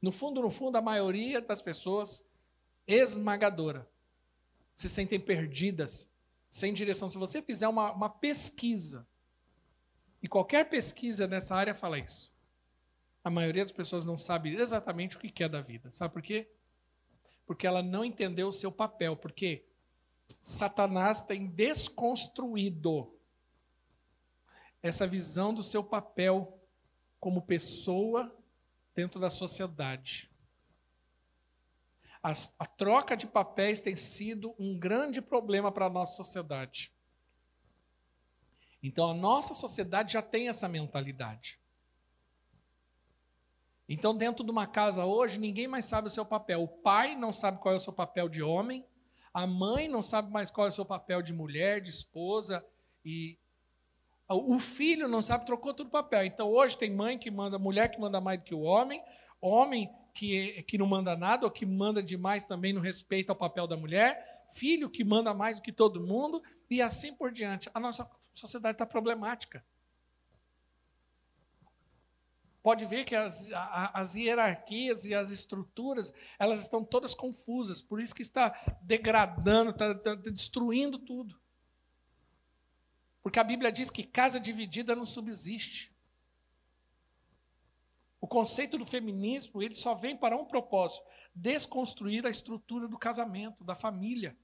[0.01, 2.25] No fundo, no fundo, a maioria das pessoas
[2.87, 3.89] esmagadora
[4.75, 6.11] se sentem perdidas
[6.55, 7.09] sem direção.
[7.09, 9.05] Se você fizer uma, uma pesquisa,
[10.23, 12.33] e qualquer pesquisa nessa área fala isso,
[13.25, 15.93] a maioria das pessoas não sabe exatamente o que é da vida.
[15.93, 16.49] Sabe por quê?
[17.45, 19.17] Porque ela não entendeu o seu papel.
[19.17, 19.65] Porque
[20.41, 23.13] Satanás tem desconstruído
[24.81, 26.57] essa visão do seu papel
[27.19, 28.33] como pessoa
[28.95, 30.31] dentro da sociedade.
[32.25, 36.91] A, a troca de papéis tem sido um grande problema para a nossa sociedade.
[38.83, 41.61] Então, a nossa sociedade já tem essa mentalidade.
[43.87, 46.63] Então, dentro de uma casa hoje, ninguém mais sabe o seu papel.
[46.63, 48.87] O pai não sabe qual é o seu papel de homem,
[49.33, 52.65] a mãe não sabe mais qual é o seu papel de mulher, de esposa,
[53.05, 53.39] e
[54.27, 56.25] o filho não sabe, trocou todo o papel.
[56.25, 59.03] Então, hoje tem mãe que manda, mulher que manda mais do que o homem,
[59.43, 63.67] homem que, que não manda nada, ou que manda demais também no respeito ao papel
[63.67, 67.69] da mulher, filho que manda mais do que todo mundo, e assim por diante.
[67.75, 69.65] A nossa sociedade está problemática.
[72.63, 78.15] Pode ver que as, as hierarquias e as estruturas, elas estão todas confusas, por isso
[78.15, 81.39] que está degradando, está, está destruindo tudo.
[83.23, 85.94] Porque a Bíblia diz que casa dividida não subsiste.
[88.25, 91.05] O conceito do feminismo, ele só vem para um propósito:
[91.35, 94.35] desconstruir a estrutura do casamento, da família.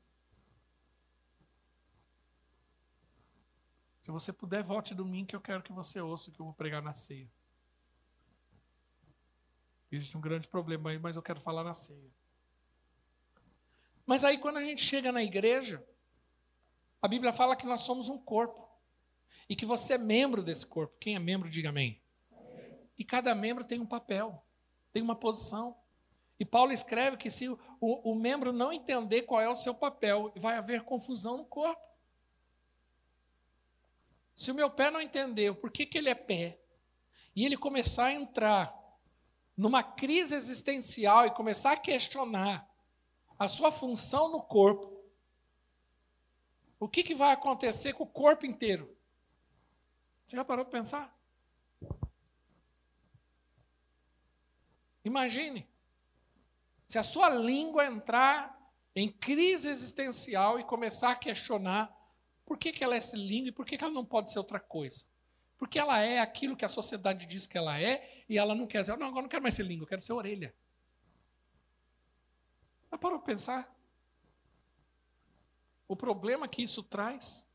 [4.03, 6.53] Se você puder, volte domingo que eu quero que você ouça o que eu vou
[6.53, 7.27] pregar na ceia.
[9.91, 12.11] Existe um grande problema aí, mas eu quero falar na ceia.
[14.05, 15.83] Mas aí, quando a gente chega na igreja,
[17.01, 18.69] a Bíblia fala que nós somos um corpo.
[19.49, 20.99] E que você é membro desse corpo.
[21.01, 21.99] Quem é membro, diga amém.
[23.01, 24.45] E cada membro tem um papel,
[24.93, 25.75] tem uma posição.
[26.39, 30.31] E Paulo escreve que se o, o, membro não entender qual é o seu papel,
[30.37, 31.81] vai haver confusão no corpo.
[34.35, 36.61] Se o meu pé não entender o porquê que ele é pé,
[37.35, 38.79] e ele começar a entrar
[39.57, 42.69] numa crise existencial e começar a questionar
[43.39, 45.03] a sua função no corpo,
[46.79, 48.95] o que, que vai acontecer com o corpo inteiro?
[50.27, 51.20] Você já parou para pensar?
[55.11, 55.69] Imagine
[56.87, 58.57] se a sua língua entrar
[58.95, 61.93] em crise existencial e começar a questionar
[62.47, 64.39] por que, que ela é essa língua e por que, que ela não pode ser
[64.39, 65.05] outra coisa.
[65.59, 68.85] Porque ela é aquilo que a sociedade diz que ela é e ela não quer
[68.85, 68.97] ser.
[68.97, 70.55] Não, agora não quero mais ser língua, eu quero ser orelha.
[73.01, 73.77] Parou para pensar?
[75.89, 77.47] O problema que isso traz.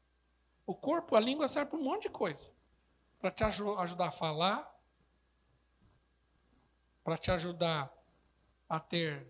[0.66, 2.52] O corpo, a língua serve para um monte de coisa.
[3.20, 4.75] Para te ajudar a falar,
[7.06, 7.96] para te ajudar
[8.68, 9.28] a ter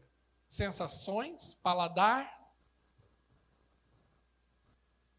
[0.48, 2.34] sensações, paladar.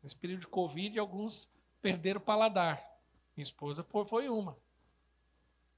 [0.02, 1.52] Nesse período de Covid, alguns
[1.82, 2.82] perderam o paladar.
[3.36, 4.56] Minha esposa foi uma.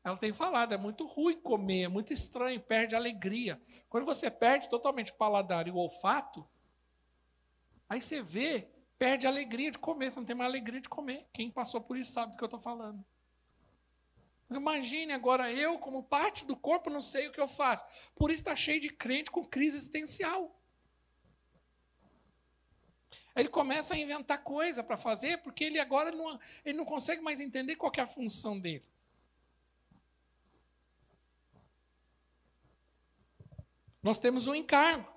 [0.05, 3.61] Ela tem falado, é muito ruim comer, é muito estranho, perde alegria.
[3.89, 6.49] Quando você perde totalmente o paladar e o olfato,
[7.89, 11.27] aí você vê, perde a alegria de comer, você não tem mais alegria de comer.
[11.33, 13.05] Quem passou por isso sabe do que eu estou falando.
[14.51, 17.85] Imagine agora eu, como parte do corpo, não sei o que eu faço.
[18.15, 20.59] Por isso está cheio de crente com crise existencial.
[23.37, 27.41] Ele começa a inventar coisa para fazer, porque ele agora não, ele não consegue mais
[27.41, 28.85] entender qual é a função dele.
[34.03, 35.09] Nós temos um encargo.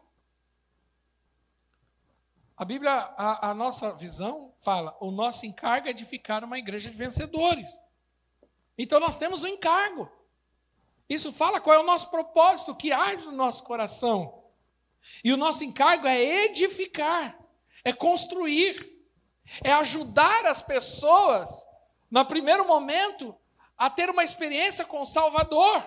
[2.58, 6.98] A Bíblia, a, a nossa visão fala: o nosso encargo é edificar uma igreja de
[6.98, 7.70] vencedores.
[8.78, 10.12] Então nós temos um encargo.
[11.10, 14.44] Isso fala qual é o nosso propósito, o que arde no nosso coração.
[15.24, 17.42] E o nosso encargo é edificar
[17.84, 18.90] é construir,
[19.64, 21.66] é ajudar as pessoas,
[22.10, 23.36] no primeiro momento,
[23.78, 25.84] a ter uma experiência com o Salvador.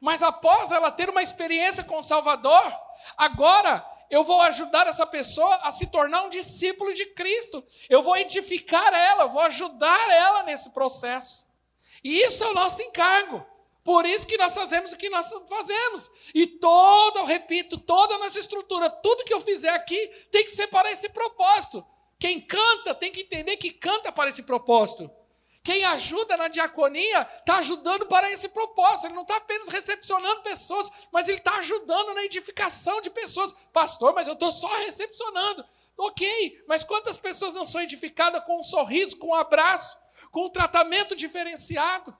[0.00, 2.72] Mas após ela ter uma experiência com o Salvador,
[3.16, 7.64] agora eu vou ajudar essa pessoa a se tornar um discípulo de Cristo.
[7.88, 11.45] Eu vou edificar ela, eu vou ajudar ela nesse processo.
[12.06, 13.44] E isso é o nosso encargo.
[13.82, 16.08] Por isso que nós fazemos o que nós fazemos.
[16.32, 20.52] E toda, eu repito, toda a nossa estrutura, tudo que eu fizer aqui tem que
[20.52, 21.84] ser para esse propósito.
[22.16, 25.10] Quem canta tem que entender que canta para esse propósito.
[25.64, 29.08] Quem ajuda na diaconia está ajudando para esse propósito.
[29.08, 33.52] Ele não está apenas recepcionando pessoas, mas ele está ajudando na edificação de pessoas.
[33.72, 35.64] Pastor, mas eu estou só recepcionando.
[35.98, 40.50] Ok, mas quantas pessoas não são edificadas com um sorriso, com um abraço, com um
[40.50, 42.16] tratamento diferenciado?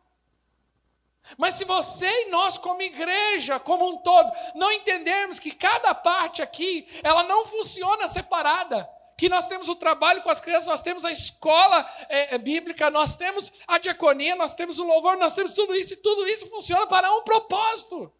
[1.36, 6.40] Mas se você e nós, como igreja, como um todo, não entendermos que cada parte
[6.40, 8.88] aqui, ela não funciona separada,
[9.18, 12.90] que nós temos o trabalho com as crianças, nós temos a escola é, é, bíblica,
[12.90, 16.48] nós temos a diaconia, nós temos o louvor, nós temos tudo isso, e tudo isso
[16.48, 18.12] funciona para um propósito.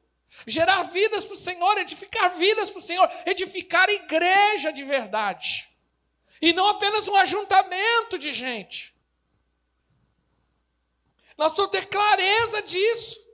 [0.46, 5.68] Gerar vidas para o Senhor, edificar vidas para o Senhor, edificar igreja de verdade.
[6.40, 8.95] E não apenas um ajuntamento de gente.
[11.36, 13.26] Nós precisamos ter clareza disso.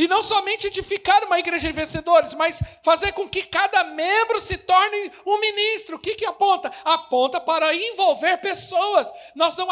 [0.00, 4.56] E não somente edificar uma igreja de vencedores, mas fazer com que cada membro se
[4.56, 5.96] torne um ministro.
[5.96, 6.72] O que, que aponta?
[6.82, 9.12] Aponta para envolver pessoas.
[9.34, 9.66] Nós não,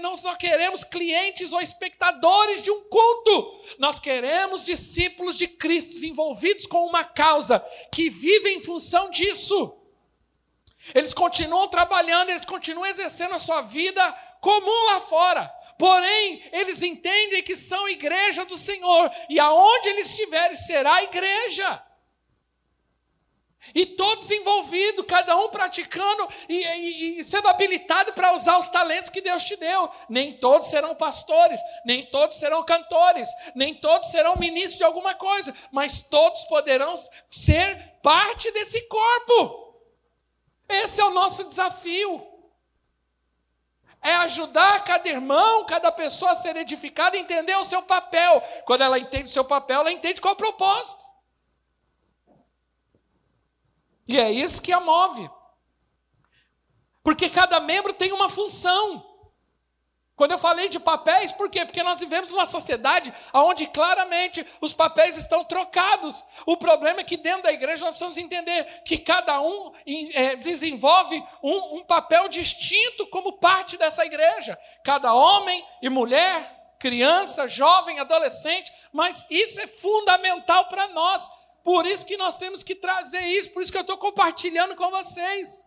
[0.00, 3.60] nós não queremos clientes ou espectadores de um culto.
[3.76, 7.58] Nós queremos discípulos de Cristo envolvidos com uma causa,
[7.90, 9.76] que vivem em função disso.
[10.94, 15.61] Eles continuam trabalhando, eles continuam exercendo a sua vida comum lá fora.
[15.82, 21.84] Porém, eles entendem que são igreja do Senhor, e aonde eles estiverem será igreja.
[23.74, 29.10] E todos envolvidos, cada um praticando e, e, e sendo habilitado para usar os talentos
[29.10, 29.90] que Deus te deu.
[30.08, 35.52] Nem todos serão pastores, nem todos serão cantores, nem todos serão ministros de alguma coisa,
[35.72, 36.94] mas todos poderão
[37.28, 39.74] ser parte desse corpo.
[40.68, 42.31] Esse é o nosso desafio
[44.02, 48.42] é ajudar cada irmão, cada pessoa a ser edificada, entender o seu papel.
[48.64, 51.04] Quando ela entende o seu papel, ela entende qual é o propósito.
[54.08, 55.30] E é isso que a move.
[57.02, 59.11] Porque cada membro tem uma função.
[60.22, 61.64] Quando eu falei de papéis, por quê?
[61.64, 66.24] Porque nós vivemos numa sociedade onde claramente os papéis estão trocados.
[66.46, 69.72] O problema é que dentro da igreja nós precisamos entender que cada um
[70.14, 74.56] é, desenvolve um, um papel distinto como parte dessa igreja.
[74.84, 81.28] Cada homem e mulher, criança, jovem, adolescente, mas isso é fundamental para nós.
[81.64, 84.88] Por isso que nós temos que trazer isso, por isso que eu estou compartilhando com
[84.88, 85.66] vocês.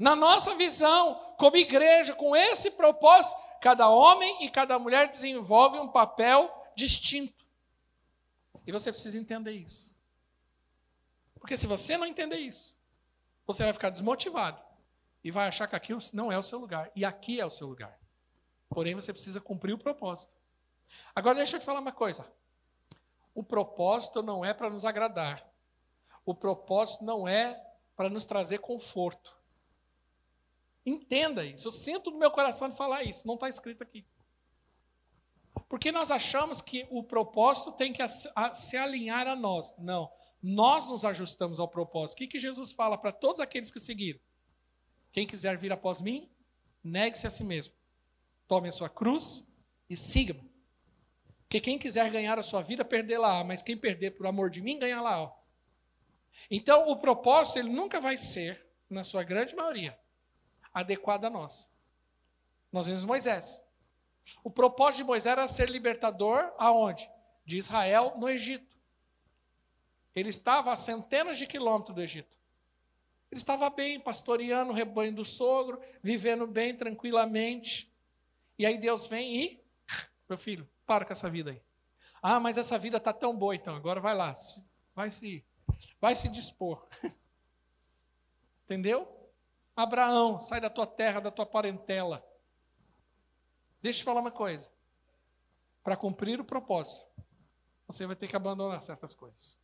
[0.00, 5.88] Na nossa visão, como igreja, com esse propósito, cada homem e cada mulher desenvolve um
[5.88, 7.44] papel distinto.
[8.66, 9.94] E você precisa entender isso.
[11.38, 12.74] Porque se você não entender isso,
[13.46, 14.58] você vai ficar desmotivado
[15.22, 16.90] e vai achar que aquilo não é o seu lugar.
[16.96, 17.94] E aqui é o seu lugar.
[18.70, 20.32] Porém, você precisa cumprir o propósito.
[21.14, 22.26] Agora, deixa eu te falar uma coisa.
[23.34, 25.46] O propósito não é para nos agradar.
[26.24, 27.62] O propósito não é
[27.94, 29.39] para nos trazer conforto.
[30.84, 31.68] Entenda isso.
[31.68, 33.26] Eu sinto no meu coração de falar isso.
[33.26, 34.04] Não está escrito aqui.
[35.68, 39.74] Porque nós achamos que o propósito tem que se alinhar a nós.
[39.78, 40.10] Não.
[40.42, 42.24] Nós nos ajustamos ao propósito.
[42.24, 44.18] O que, Jesus fala para todos aqueles que seguiram?
[45.12, 46.30] Quem quiser vir após mim,
[46.82, 47.74] negue-se a si mesmo.
[48.48, 49.46] Tome a sua cruz
[49.88, 50.50] e siga-me.
[51.42, 53.44] Porque quem quiser ganhar a sua vida, perdê-la.
[53.44, 55.32] Mas quem perder por amor de mim, ganha lá.
[56.50, 59.98] Então, o propósito ele nunca vai ser, na sua grande maioria,
[60.72, 61.68] adequada a nós.
[62.72, 63.60] Nós vimos Moisés.
[64.44, 67.10] O propósito de Moisés era ser libertador aonde?
[67.44, 68.76] De Israel no Egito.
[70.14, 72.38] Ele estava a centenas de quilômetros do Egito.
[73.30, 77.92] Ele estava bem, pastoreando o rebanho do sogro, vivendo bem, tranquilamente.
[78.58, 79.64] E aí Deus vem e,
[80.28, 81.62] meu filho, para com essa vida aí.
[82.22, 84.34] Ah, mas essa vida está tão boa, então agora vai lá,
[84.94, 85.44] vai se,
[86.00, 86.86] vai se dispor.
[88.64, 89.19] Entendeu?
[89.76, 92.24] Abraão, sai da tua terra, da tua parentela.
[93.82, 94.70] Deixa eu te falar uma coisa.
[95.82, 97.08] Para cumprir o propósito,
[97.86, 99.58] você vai ter que abandonar certas coisas.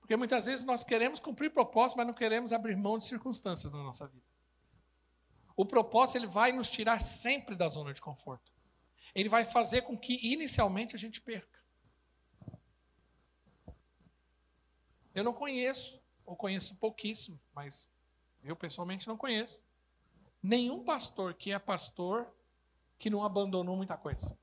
[0.00, 3.82] Porque muitas vezes nós queremos cumprir propósito, mas não queremos abrir mão de circunstâncias na
[3.82, 4.24] nossa vida.
[5.54, 8.50] O propósito ele vai nos tirar sempre da zona de conforto.
[9.14, 11.58] Ele vai fazer com que inicialmente a gente perca.
[15.14, 15.97] Eu não conheço
[16.28, 17.88] ou conheço pouquíssimo, mas
[18.44, 19.60] eu pessoalmente não conheço.
[20.42, 22.30] Nenhum pastor que é pastor
[22.98, 24.36] que não abandonou muita coisa.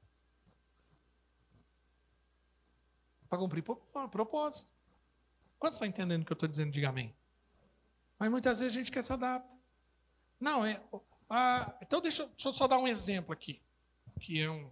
[3.29, 3.63] Para cumprir
[4.11, 4.69] propósito.
[5.59, 6.71] Quantos estão entendendo o que eu estou dizendo?
[6.71, 7.15] Diga amém.
[8.17, 9.57] Mas muitas vezes a gente quer se adaptar.
[10.39, 10.81] Não, é.
[11.29, 13.61] Ah, então deixa, deixa eu só dar um exemplo aqui.
[14.19, 14.71] Que é um.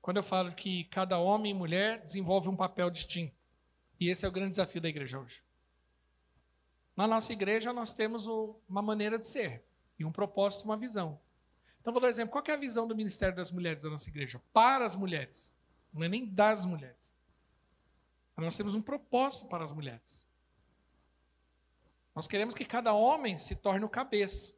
[0.00, 3.41] Quando eu falo que cada homem e mulher desenvolve um papel distinto.
[3.98, 5.42] E esse é o grande desafio da igreja hoje.
[6.96, 9.64] Na nossa igreja, nós temos uma maneira de ser,
[9.98, 11.18] e um propósito, uma visão.
[11.80, 12.32] Então, vou dar um exemplo.
[12.32, 14.40] Qual é a visão do Ministério das Mulheres da nossa igreja?
[14.52, 15.52] Para as mulheres.
[15.92, 17.14] Não é nem das mulheres.
[18.36, 20.26] Nós temos um propósito para as mulheres.
[22.14, 24.54] Nós queremos que cada homem se torne o cabeça.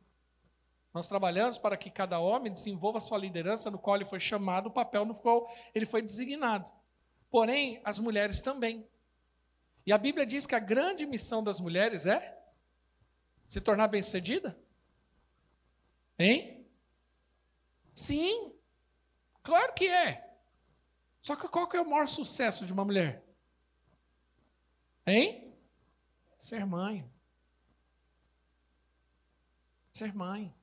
[0.93, 4.73] Nós trabalhamos para que cada homem desenvolva sua liderança no qual ele foi chamado, o
[4.73, 6.71] papel no qual ele foi designado.
[7.31, 8.87] Porém, as mulheres também.
[9.87, 12.39] E a Bíblia diz que a grande missão das mulheres é
[13.45, 14.59] se tornar bem-sucedida?
[16.19, 16.67] Hein?
[17.95, 18.53] Sim,
[19.43, 20.37] claro que é.
[21.23, 23.23] Só que qual que é o maior sucesso de uma mulher?
[25.07, 25.55] Hein?
[26.39, 27.09] Ser mãe.
[29.93, 30.55] Ser mãe.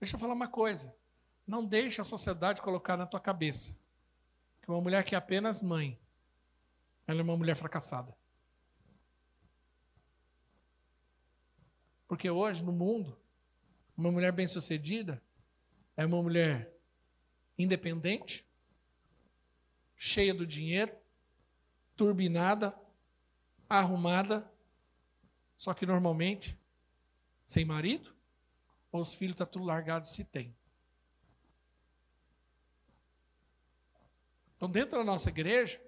[0.00, 0.94] Deixa eu falar uma coisa.
[1.46, 3.76] Não deixe a sociedade colocar na tua cabeça
[4.60, 5.98] que uma mulher que é apenas mãe,
[7.06, 8.14] ela é uma mulher fracassada.
[12.06, 13.16] Porque hoje, no mundo,
[13.96, 15.22] uma mulher bem-sucedida
[15.96, 16.72] é uma mulher
[17.58, 18.46] independente,
[19.96, 20.92] cheia do dinheiro,
[21.96, 22.74] turbinada,
[23.68, 24.50] arrumada,
[25.56, 26.58] só que normalmente
[27.46, 28.14] sem marido,
[28.90, 30.54] ou os filhos estão tá tudo largados se tem.
[34.56, 35.80] Então, dentro da nossa igreja,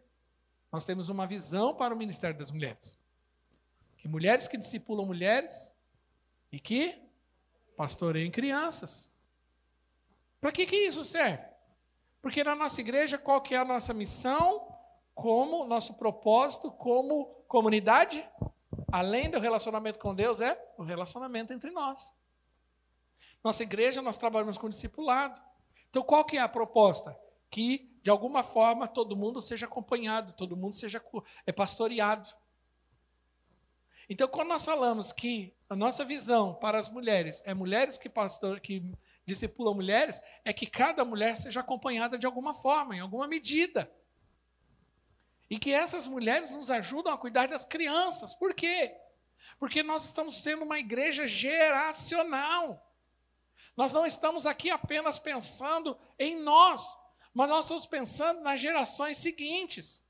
[0.75, 2.99] nós temos uma visão para o ministério das mulheres.
[3.97, 5.73] Que mulheres que discipulam mulheres
[6.51, 7.01] e que
[7.77, 9.09] pastoreiem crianças.
[10.41, 11.45] Para que, que isso serve?
[12.21, 14.67] Porque na nossa igreja, qual que é a nossa missão?
[15.15, 18.29] Como nosso propósito como comunidade?
[18.91, 22.13] Além do relacionamento com Deus, é o relacionamento entre nós.
[23.45, 25.41] Nossa igreja, nós trabalhamos com discipulado.
[25.89, 27.17] Então, qual que é a proposta?
[27.55, 31.01] Que, de alguma forma, todo mundo seja acompanhado, todo mundo seja
[31.47, 32.29] é pastoreado.
[34.11, 38.59] Então, quando nós falamos que a nossa visão para as mulheres é mulheres que, pastor,
[38.59, 38.83] que
[39.25, 43.89] discipulam mulheres, é que cada mulher seja acompanhada de alguma forma, em alguma medida.
[45.49, 48.35] E que essas mulheres nos ajudam a cuidar das crianças.
[48.35, 48.97] Por quê?
[49.61, 52.85] Porque nós estamos sendo uma igreja geracional.
[53.77, 56.85] Nós não estamos aqui apenas pensando em nós,
[57.35, 60.01] mas nós estamos pensando nas gerações seguintes.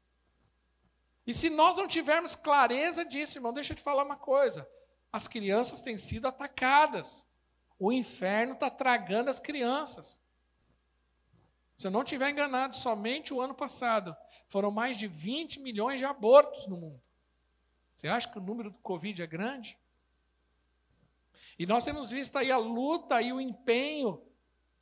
[1.27, 4.69] E se nós não tivermos clareza disso, irmão, deixa eu te falar uma coisa:
[5.11, 7.25] as crianças têm sido atacadas.
[7.79, 10.21] O inferno está tragando as crianças.
[11.77, 14.15] Se eu não estiver enganado, somente o ano passado
[14.49, 17.03] foram mais de 20 milhões de abortos no mundo.
[17.97, 19.79] Você acha que o número do Covid é grande?
[21.59, 24.23] E nós temos visto aí a luta e o empenho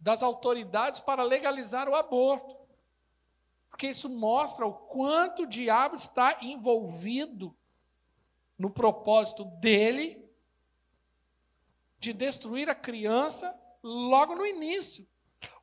[0.03, 2.57] das autoridades para legalizar o aborto.
[3.71, 7.57] Porque isso mostra o quanto o diabo está envolvido
[8.59, 10.29] no propósito dele
[11.99, 15.07] de destruir a criança logo no início.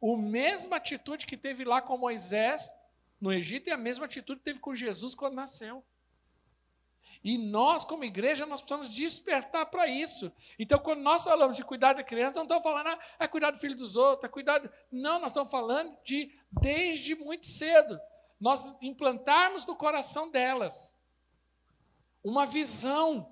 [0.02, 2.72] A mesma atitude que teve lá com Moisés
[3.20, 5.84] no Egito é a mesma atitude que teve com Jesus quando nasceu.
[7.24, 10.32] E nós, como igreja, nós precisamos despertar para isso.
[10.58, 13.60] Então, quando nós falamos de cuidar da criança, não estamos falando, ah, é cuidar do
[13.60, 14.62] filho dos outros, é cuidar.
[14.92, 18.00] Não, nós estamos falando de, desde muito cedo,
[18.40, 20.96] nós implantarmos no coração delas
[22.24, 23.30] uma visão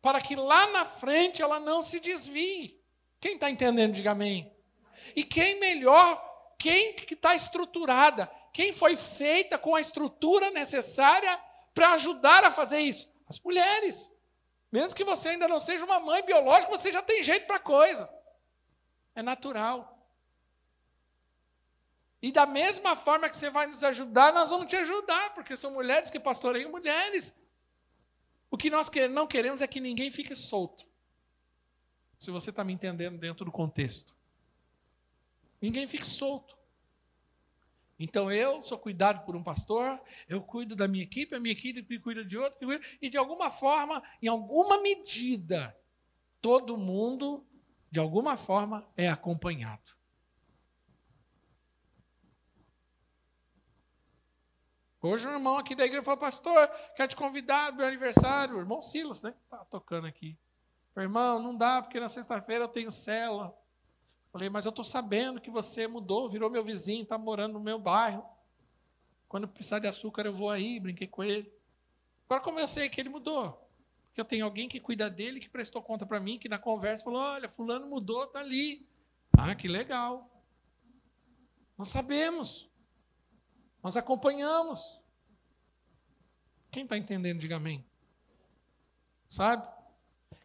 [0.00, 2.80] para que lá na frente ela não se desvie.
[3.20, 4.52] Quem está entendendo, diga amém.
[5.14, 6.20] E quem melhor,
[6.58, 11.40] quem que está estruturada, quem foi feita com a estrutura necessária
[11.74, 13.12] para ajudar a fazer isso?
[13.26, 14.10] As mulheres.
[14.70, 17.60] Mesmo que você ainda não seja uma mãe biológica, você já tem jeito para a
[17.60, 18.08] coisa.
[19.14, 19.92] É natural.
[22.22, 25.72] E da mesma forma que você vai nos ajudar, nós vamos te ajudar, porque são
[25.72, 27.36] mulheres que pastoreiam mulheres.
[28.50, 30.86] O que nós não queremos é que ninguém fique solto.
[32.18, 34.14] Se você está me entendendo dentro do contexto.
[35.60, 36.56] Ninguém fique solto.
[38.02, 42.00] Então eu sou cuidado por um pastor, eu cuido da minha equipe, a minha equipe
[42.00, 42.58] cuida de outro,
[43.00, 45.76] e de alguma forma, em alguma medida,
[46.40, 47.46] todo mundo,
[47.88, 49.92] de alguma forma, é acompanhado.
[55.00, 58.56] Hoje um irmão aqui da igreja falou, pastor, quero te convidar para meu aniversário.
[58.56, 59.34] O irmão Silas, né?
[59.44, 60.36] Está tocando aqui.
[60.92, 63.56] Falei, irmão, não dá, porque na sexta-feira eu tenho cela.
[64.32, 67.78] Falei, mas eu estou sabendo que você mudou, virou meu vizinho, está morando no meu
[67.78, 68.24] bairro.
[69.28, 71.52] Quando precisar de açúcar, eu vou aí, brinquei com ele.
[72.24, 73.62] Agora como eu sei que ele mudou?
[74.06, 77.04] Porque eu tenho alguém que cuida dele, que prestou conta para mim, que na conversa
[77.04, 78.86] falou: olha, fulano mudou, está ali.
[79.36, 80.30] Ah, que legal.
[81.76, 82.70] Nós sabemos.
[83.82, 85.00] Nós acompanhamos.
[86.70, 87.84] Quem está entendendo, diga amém.
[89.28, 89.68] Sabe?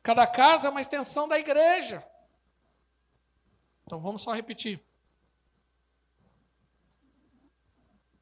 [0.02, 2.06] Cada casa é uma extensão da igreja.
[3.88, 4.84] Então vamos só repetir.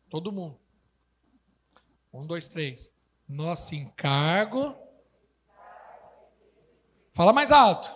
[0.08, 0.60] Todo mundo.
[2.14, 2.94] Um, dois, três.
[3.28, 4.78] Nosso encargo.
[7.16, 7.90] Fala mais alto.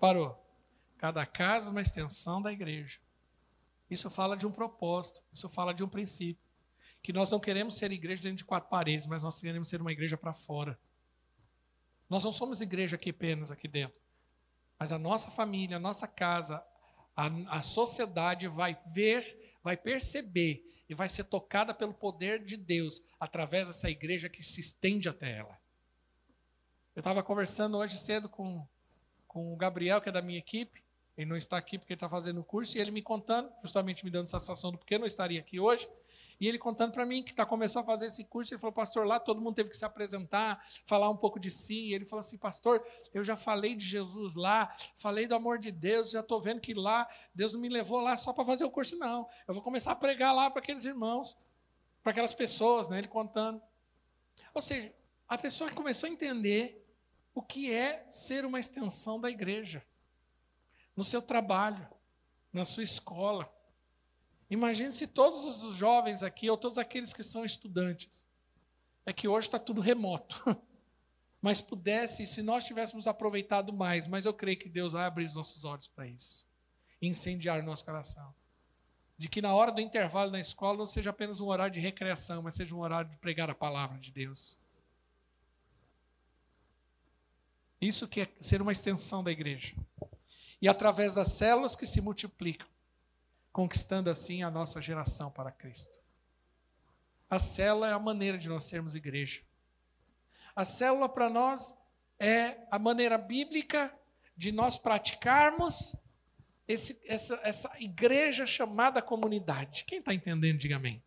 [0.00, 0.42] Parou.
[0.96, 3.00] Cada casa uma extensão da igreja.
[3.90, 6.42] Isso fala de um propósito, isso fala de um princípio.
[7.02, 9.92] Que nós não queremos ser igreja dentro de quatro paredes, mas nós queremos ser uma
[9.92, 10.78] igreja para fora.
[12.12, 13.98] Nós não somos igreja aqui apenas aqui dentro.
[14.78, 16.62] Mas a nossa família, a nossa casa,
[17.16, 23.02] a, a sociedade vai ver, vai perceber e vai ser tocada pelo poder de Deus
[23.18, 25.58] através dessa igreja que se estende até ela.
[26.94, 28.62] Eu estava conversando hoje cedo com,
[29.26, 30.84] com o Gabriel, que é da minha equipe.
[31.16, 34.04] Ele não está aqui porque ele está fazendo o curso, e ele me contando, justamente
[34.04, 35.88] me dando sensação do porquê não estaria aqui hoje.
[36.42, 39.06] E ele contando para mim que tá, começou a fazer esse curso, ele falou, pastor,
[39.06, 41.90] lá todo mundo teve que se apresentar, falar um pouco de si.
[41.90, 42.84] E ele falou assim, pastor,
[43.14, 46.74] eu já falei de Jesus lá, falei do amor de Deus, já estou vendo que
[46.74, 49.28] lá, Deus não me levou lá só para fazer o curso, não.
[49.46, 51.36] Eu vou começar a pregar lá para aqueles irmãos,
[52.02, 52.98] para aquelas pessoas, né?
[52.98, 53.62] Ele contando.
[54.52, 54.92] Ou seja,
[55.28, 56.84] a pessoa começou a entender
[57.32, 59.80] o que é ser uma extensão da igreja.
[60.96, 61.86] No seu trabalho,
[62.52, 63.48] na sua escola,
[64.52, 68.26] Imagine se todos os jovens aqui, ou todos aqueles que são estudantes,
[69.06, 70.44] é que hoje está tudo remoto,
[71.40, 75.34] mas pudesse, se nós tivéssemos aproveitado mais, mas eu creio que Deus vai abrir os
[75.34, 76.46] nossos olhos para isso,
[77.00, 78.34] incendiar o nosso coração.
[79.16, 82.42] De que na hora do intervalo na escola não seja apenas um horário de recreação,
[82.42, 84.58] mas seja um horário de pregar a palavra de Deus.
[87.80, 89.74] Isso que é ser uma extensão da igreja.
[90.60, 92.68] E através das células que se multiplicam,
[93.52, 96.00] conquistando assim a nossa geração para Cristo.
[97.28, 99.42] A célula é a maneira de nós sermos igreja.
[100.54, 101.74] A célula para nós
[102.18, 103.94] é a maneira bíblica
[104.36, 105.94] de nós praticarmos
[106.66, 109.84] esse, essa, essa igreja chamada comunidade.
[109.84, 111.02] Quem está entendendo, diga amém.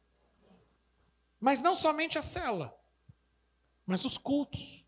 [1.39, 2.75] Mas não somente a célula,
[3.85, 4.83] mas os cultos,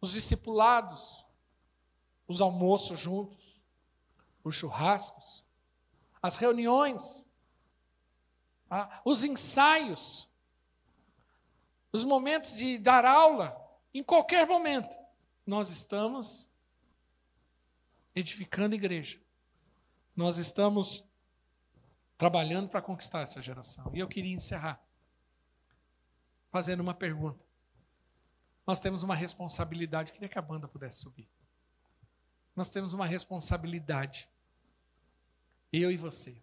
[0.00, 1.24] os discipulados,
[2.26, 3.60] os almoços juntos,
[4.42, 5.44] os churrascos,
[6.22, 7.26] as reuniões,
[8.70, 10.28] ah, os ensaios,
[11.92, 13.56] os momentos de dar aula,
[13.92, 14.96] em qualquer momento,
[15.46, 16.48] nós estamos
[18.14, 19.20] edificando igreja.
[20.14, 21.04] Nós estamos
[22.16, 23.90] trabalhando para conquistar essa geração.
[23.94, 24.80] E eu queria encerrar
[26.50, 27.42] fazendo uma pergunta.
[28.66, 31.28] Nós temos uma responsabilidade, queria que a banda pudesse subir.
[32.54, 34.28] Nós temos uma responsabilidade
[35.72, 36.36] eu e você.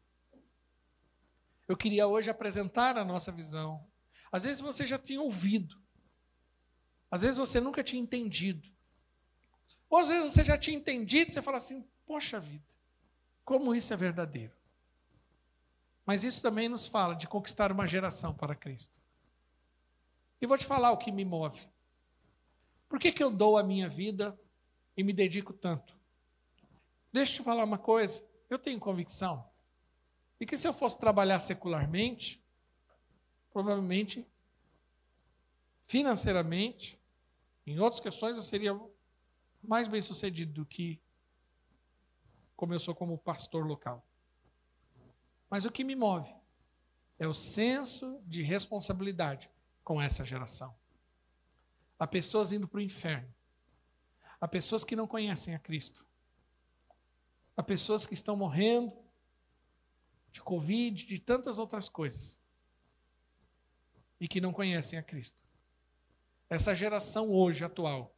[1.67, 3.85] Eu queria hoje apresentar a nossa visão.
[4.31, 5.77] Às vezes você já tinha ouvido.
[7.11, 8.69] Às vezes você nunca tinha entendido.
[9.89, 12.65] Ou às vezes você já tinha entendido e você fala assim: poxa vida,
[13.43, 14.53] como isso é verdadeiro.
[16.05, 19.01] Mas isso também nos fala de conquistar uma geração para Cristo.
[20.41, 21.67] E vou te falar o que me move.
[22.87, 24.39] Por que, que eu dou a minha vida
[24.95, 25.93] e me dedico tanto?
[27.11, 28.23] Deixa eu te falar uma coisa.
[28.49, 29.47] Eu tenho convicção
[30.39, 32.41] de que se eu fosse trabalhar secularmente,
[33.51, 34.25] provavelmente,
[35.87, 36.99] financeiramente,
[37.65, 38.79] em outras questões, eu seria
[39.61, 41.01] mais bem sucedido do que
[42.55, 44.03] como eu sou como pastor local.
[45.49, 46.33] Mas o que me move
[47.19, 49.49] é o senso de responsabilidade
[49.83, 50.73] com essa geração.
[51.99, 53.33] Há pessoas indo para o inferno.
[54.39, 56.06] Há pessoas que não conhecem a Cristo.
[57.57, 58.93] Há pessoas que estão morrendo
[60.31, 62.39] de Covid, de tantas outras coisas,
[64.19, 65.37] e que não conhecem a Cristo.
[66.47, 68.15] Essa geração hoje, atual,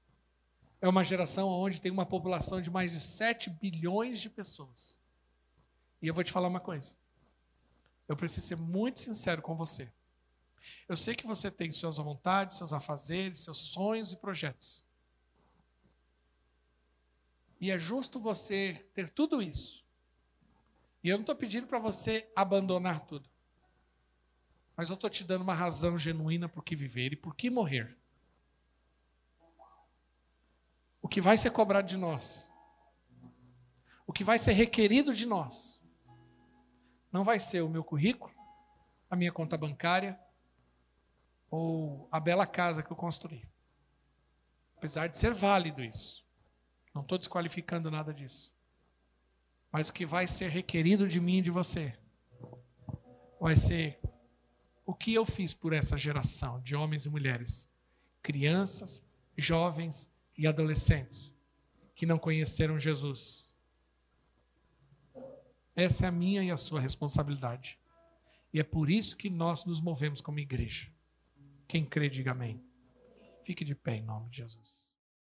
[0.81, 4.99] é uma geração onde tem uma população de mais de 7 bilhões de pessoas.
[6.01, 6.95] E eu vou te falar uma coisa.
[8.07, 9.89] Eu preciso ser muito sincero com você.
[10.87, 14.85] Eu sei que você tem suas vontades, seus afazeres, seus sonhos e projetos.
[17.59, 19.83] E é justo você ter tudo isso.
[21.03, 23.29] E eu não estou pedindo para você abandonar tudo.
[24.75, 27.97] Mas eu estou te dando uma razão genuína por que viver e por que morrer.
[31.01, 32.51] O que vai ser cobrado de nós,
[34.05, 35.81] o que vai ser requerido de nós,
[37.11, 38.33] não vai ser o meu currículo,
[39.09, 40.19] a minha conta bancária
[41.49, 43.43] ou a bela casa que eu construí.
[44.77, 46.28] Apesar de ser válido isso.
[46.93, 48.53] Não estou desqualificando nada disso.
[49.71, 51.97] Mas o que vai ser requerido de mim e de você
[53.39, 53.99] vai ser
[54.85, 57.71] o que eu fiz por essa geração de homens e mulheres,
[58.21, 59.05] crianças,
[59.37, 61.33] jovens e adolescentes
[61.95, 63.53] que não conheceram Jesus.
[65.75, 67.77] Essa é a minha e a sua responsabilidade.
[68.53, 70.91] E é por isso que nós nos movemos como igreja.
[71.67, 72.63] Quem crê, diga amém.
[73.43, 74.78] Fique de pé em nome de Jesus.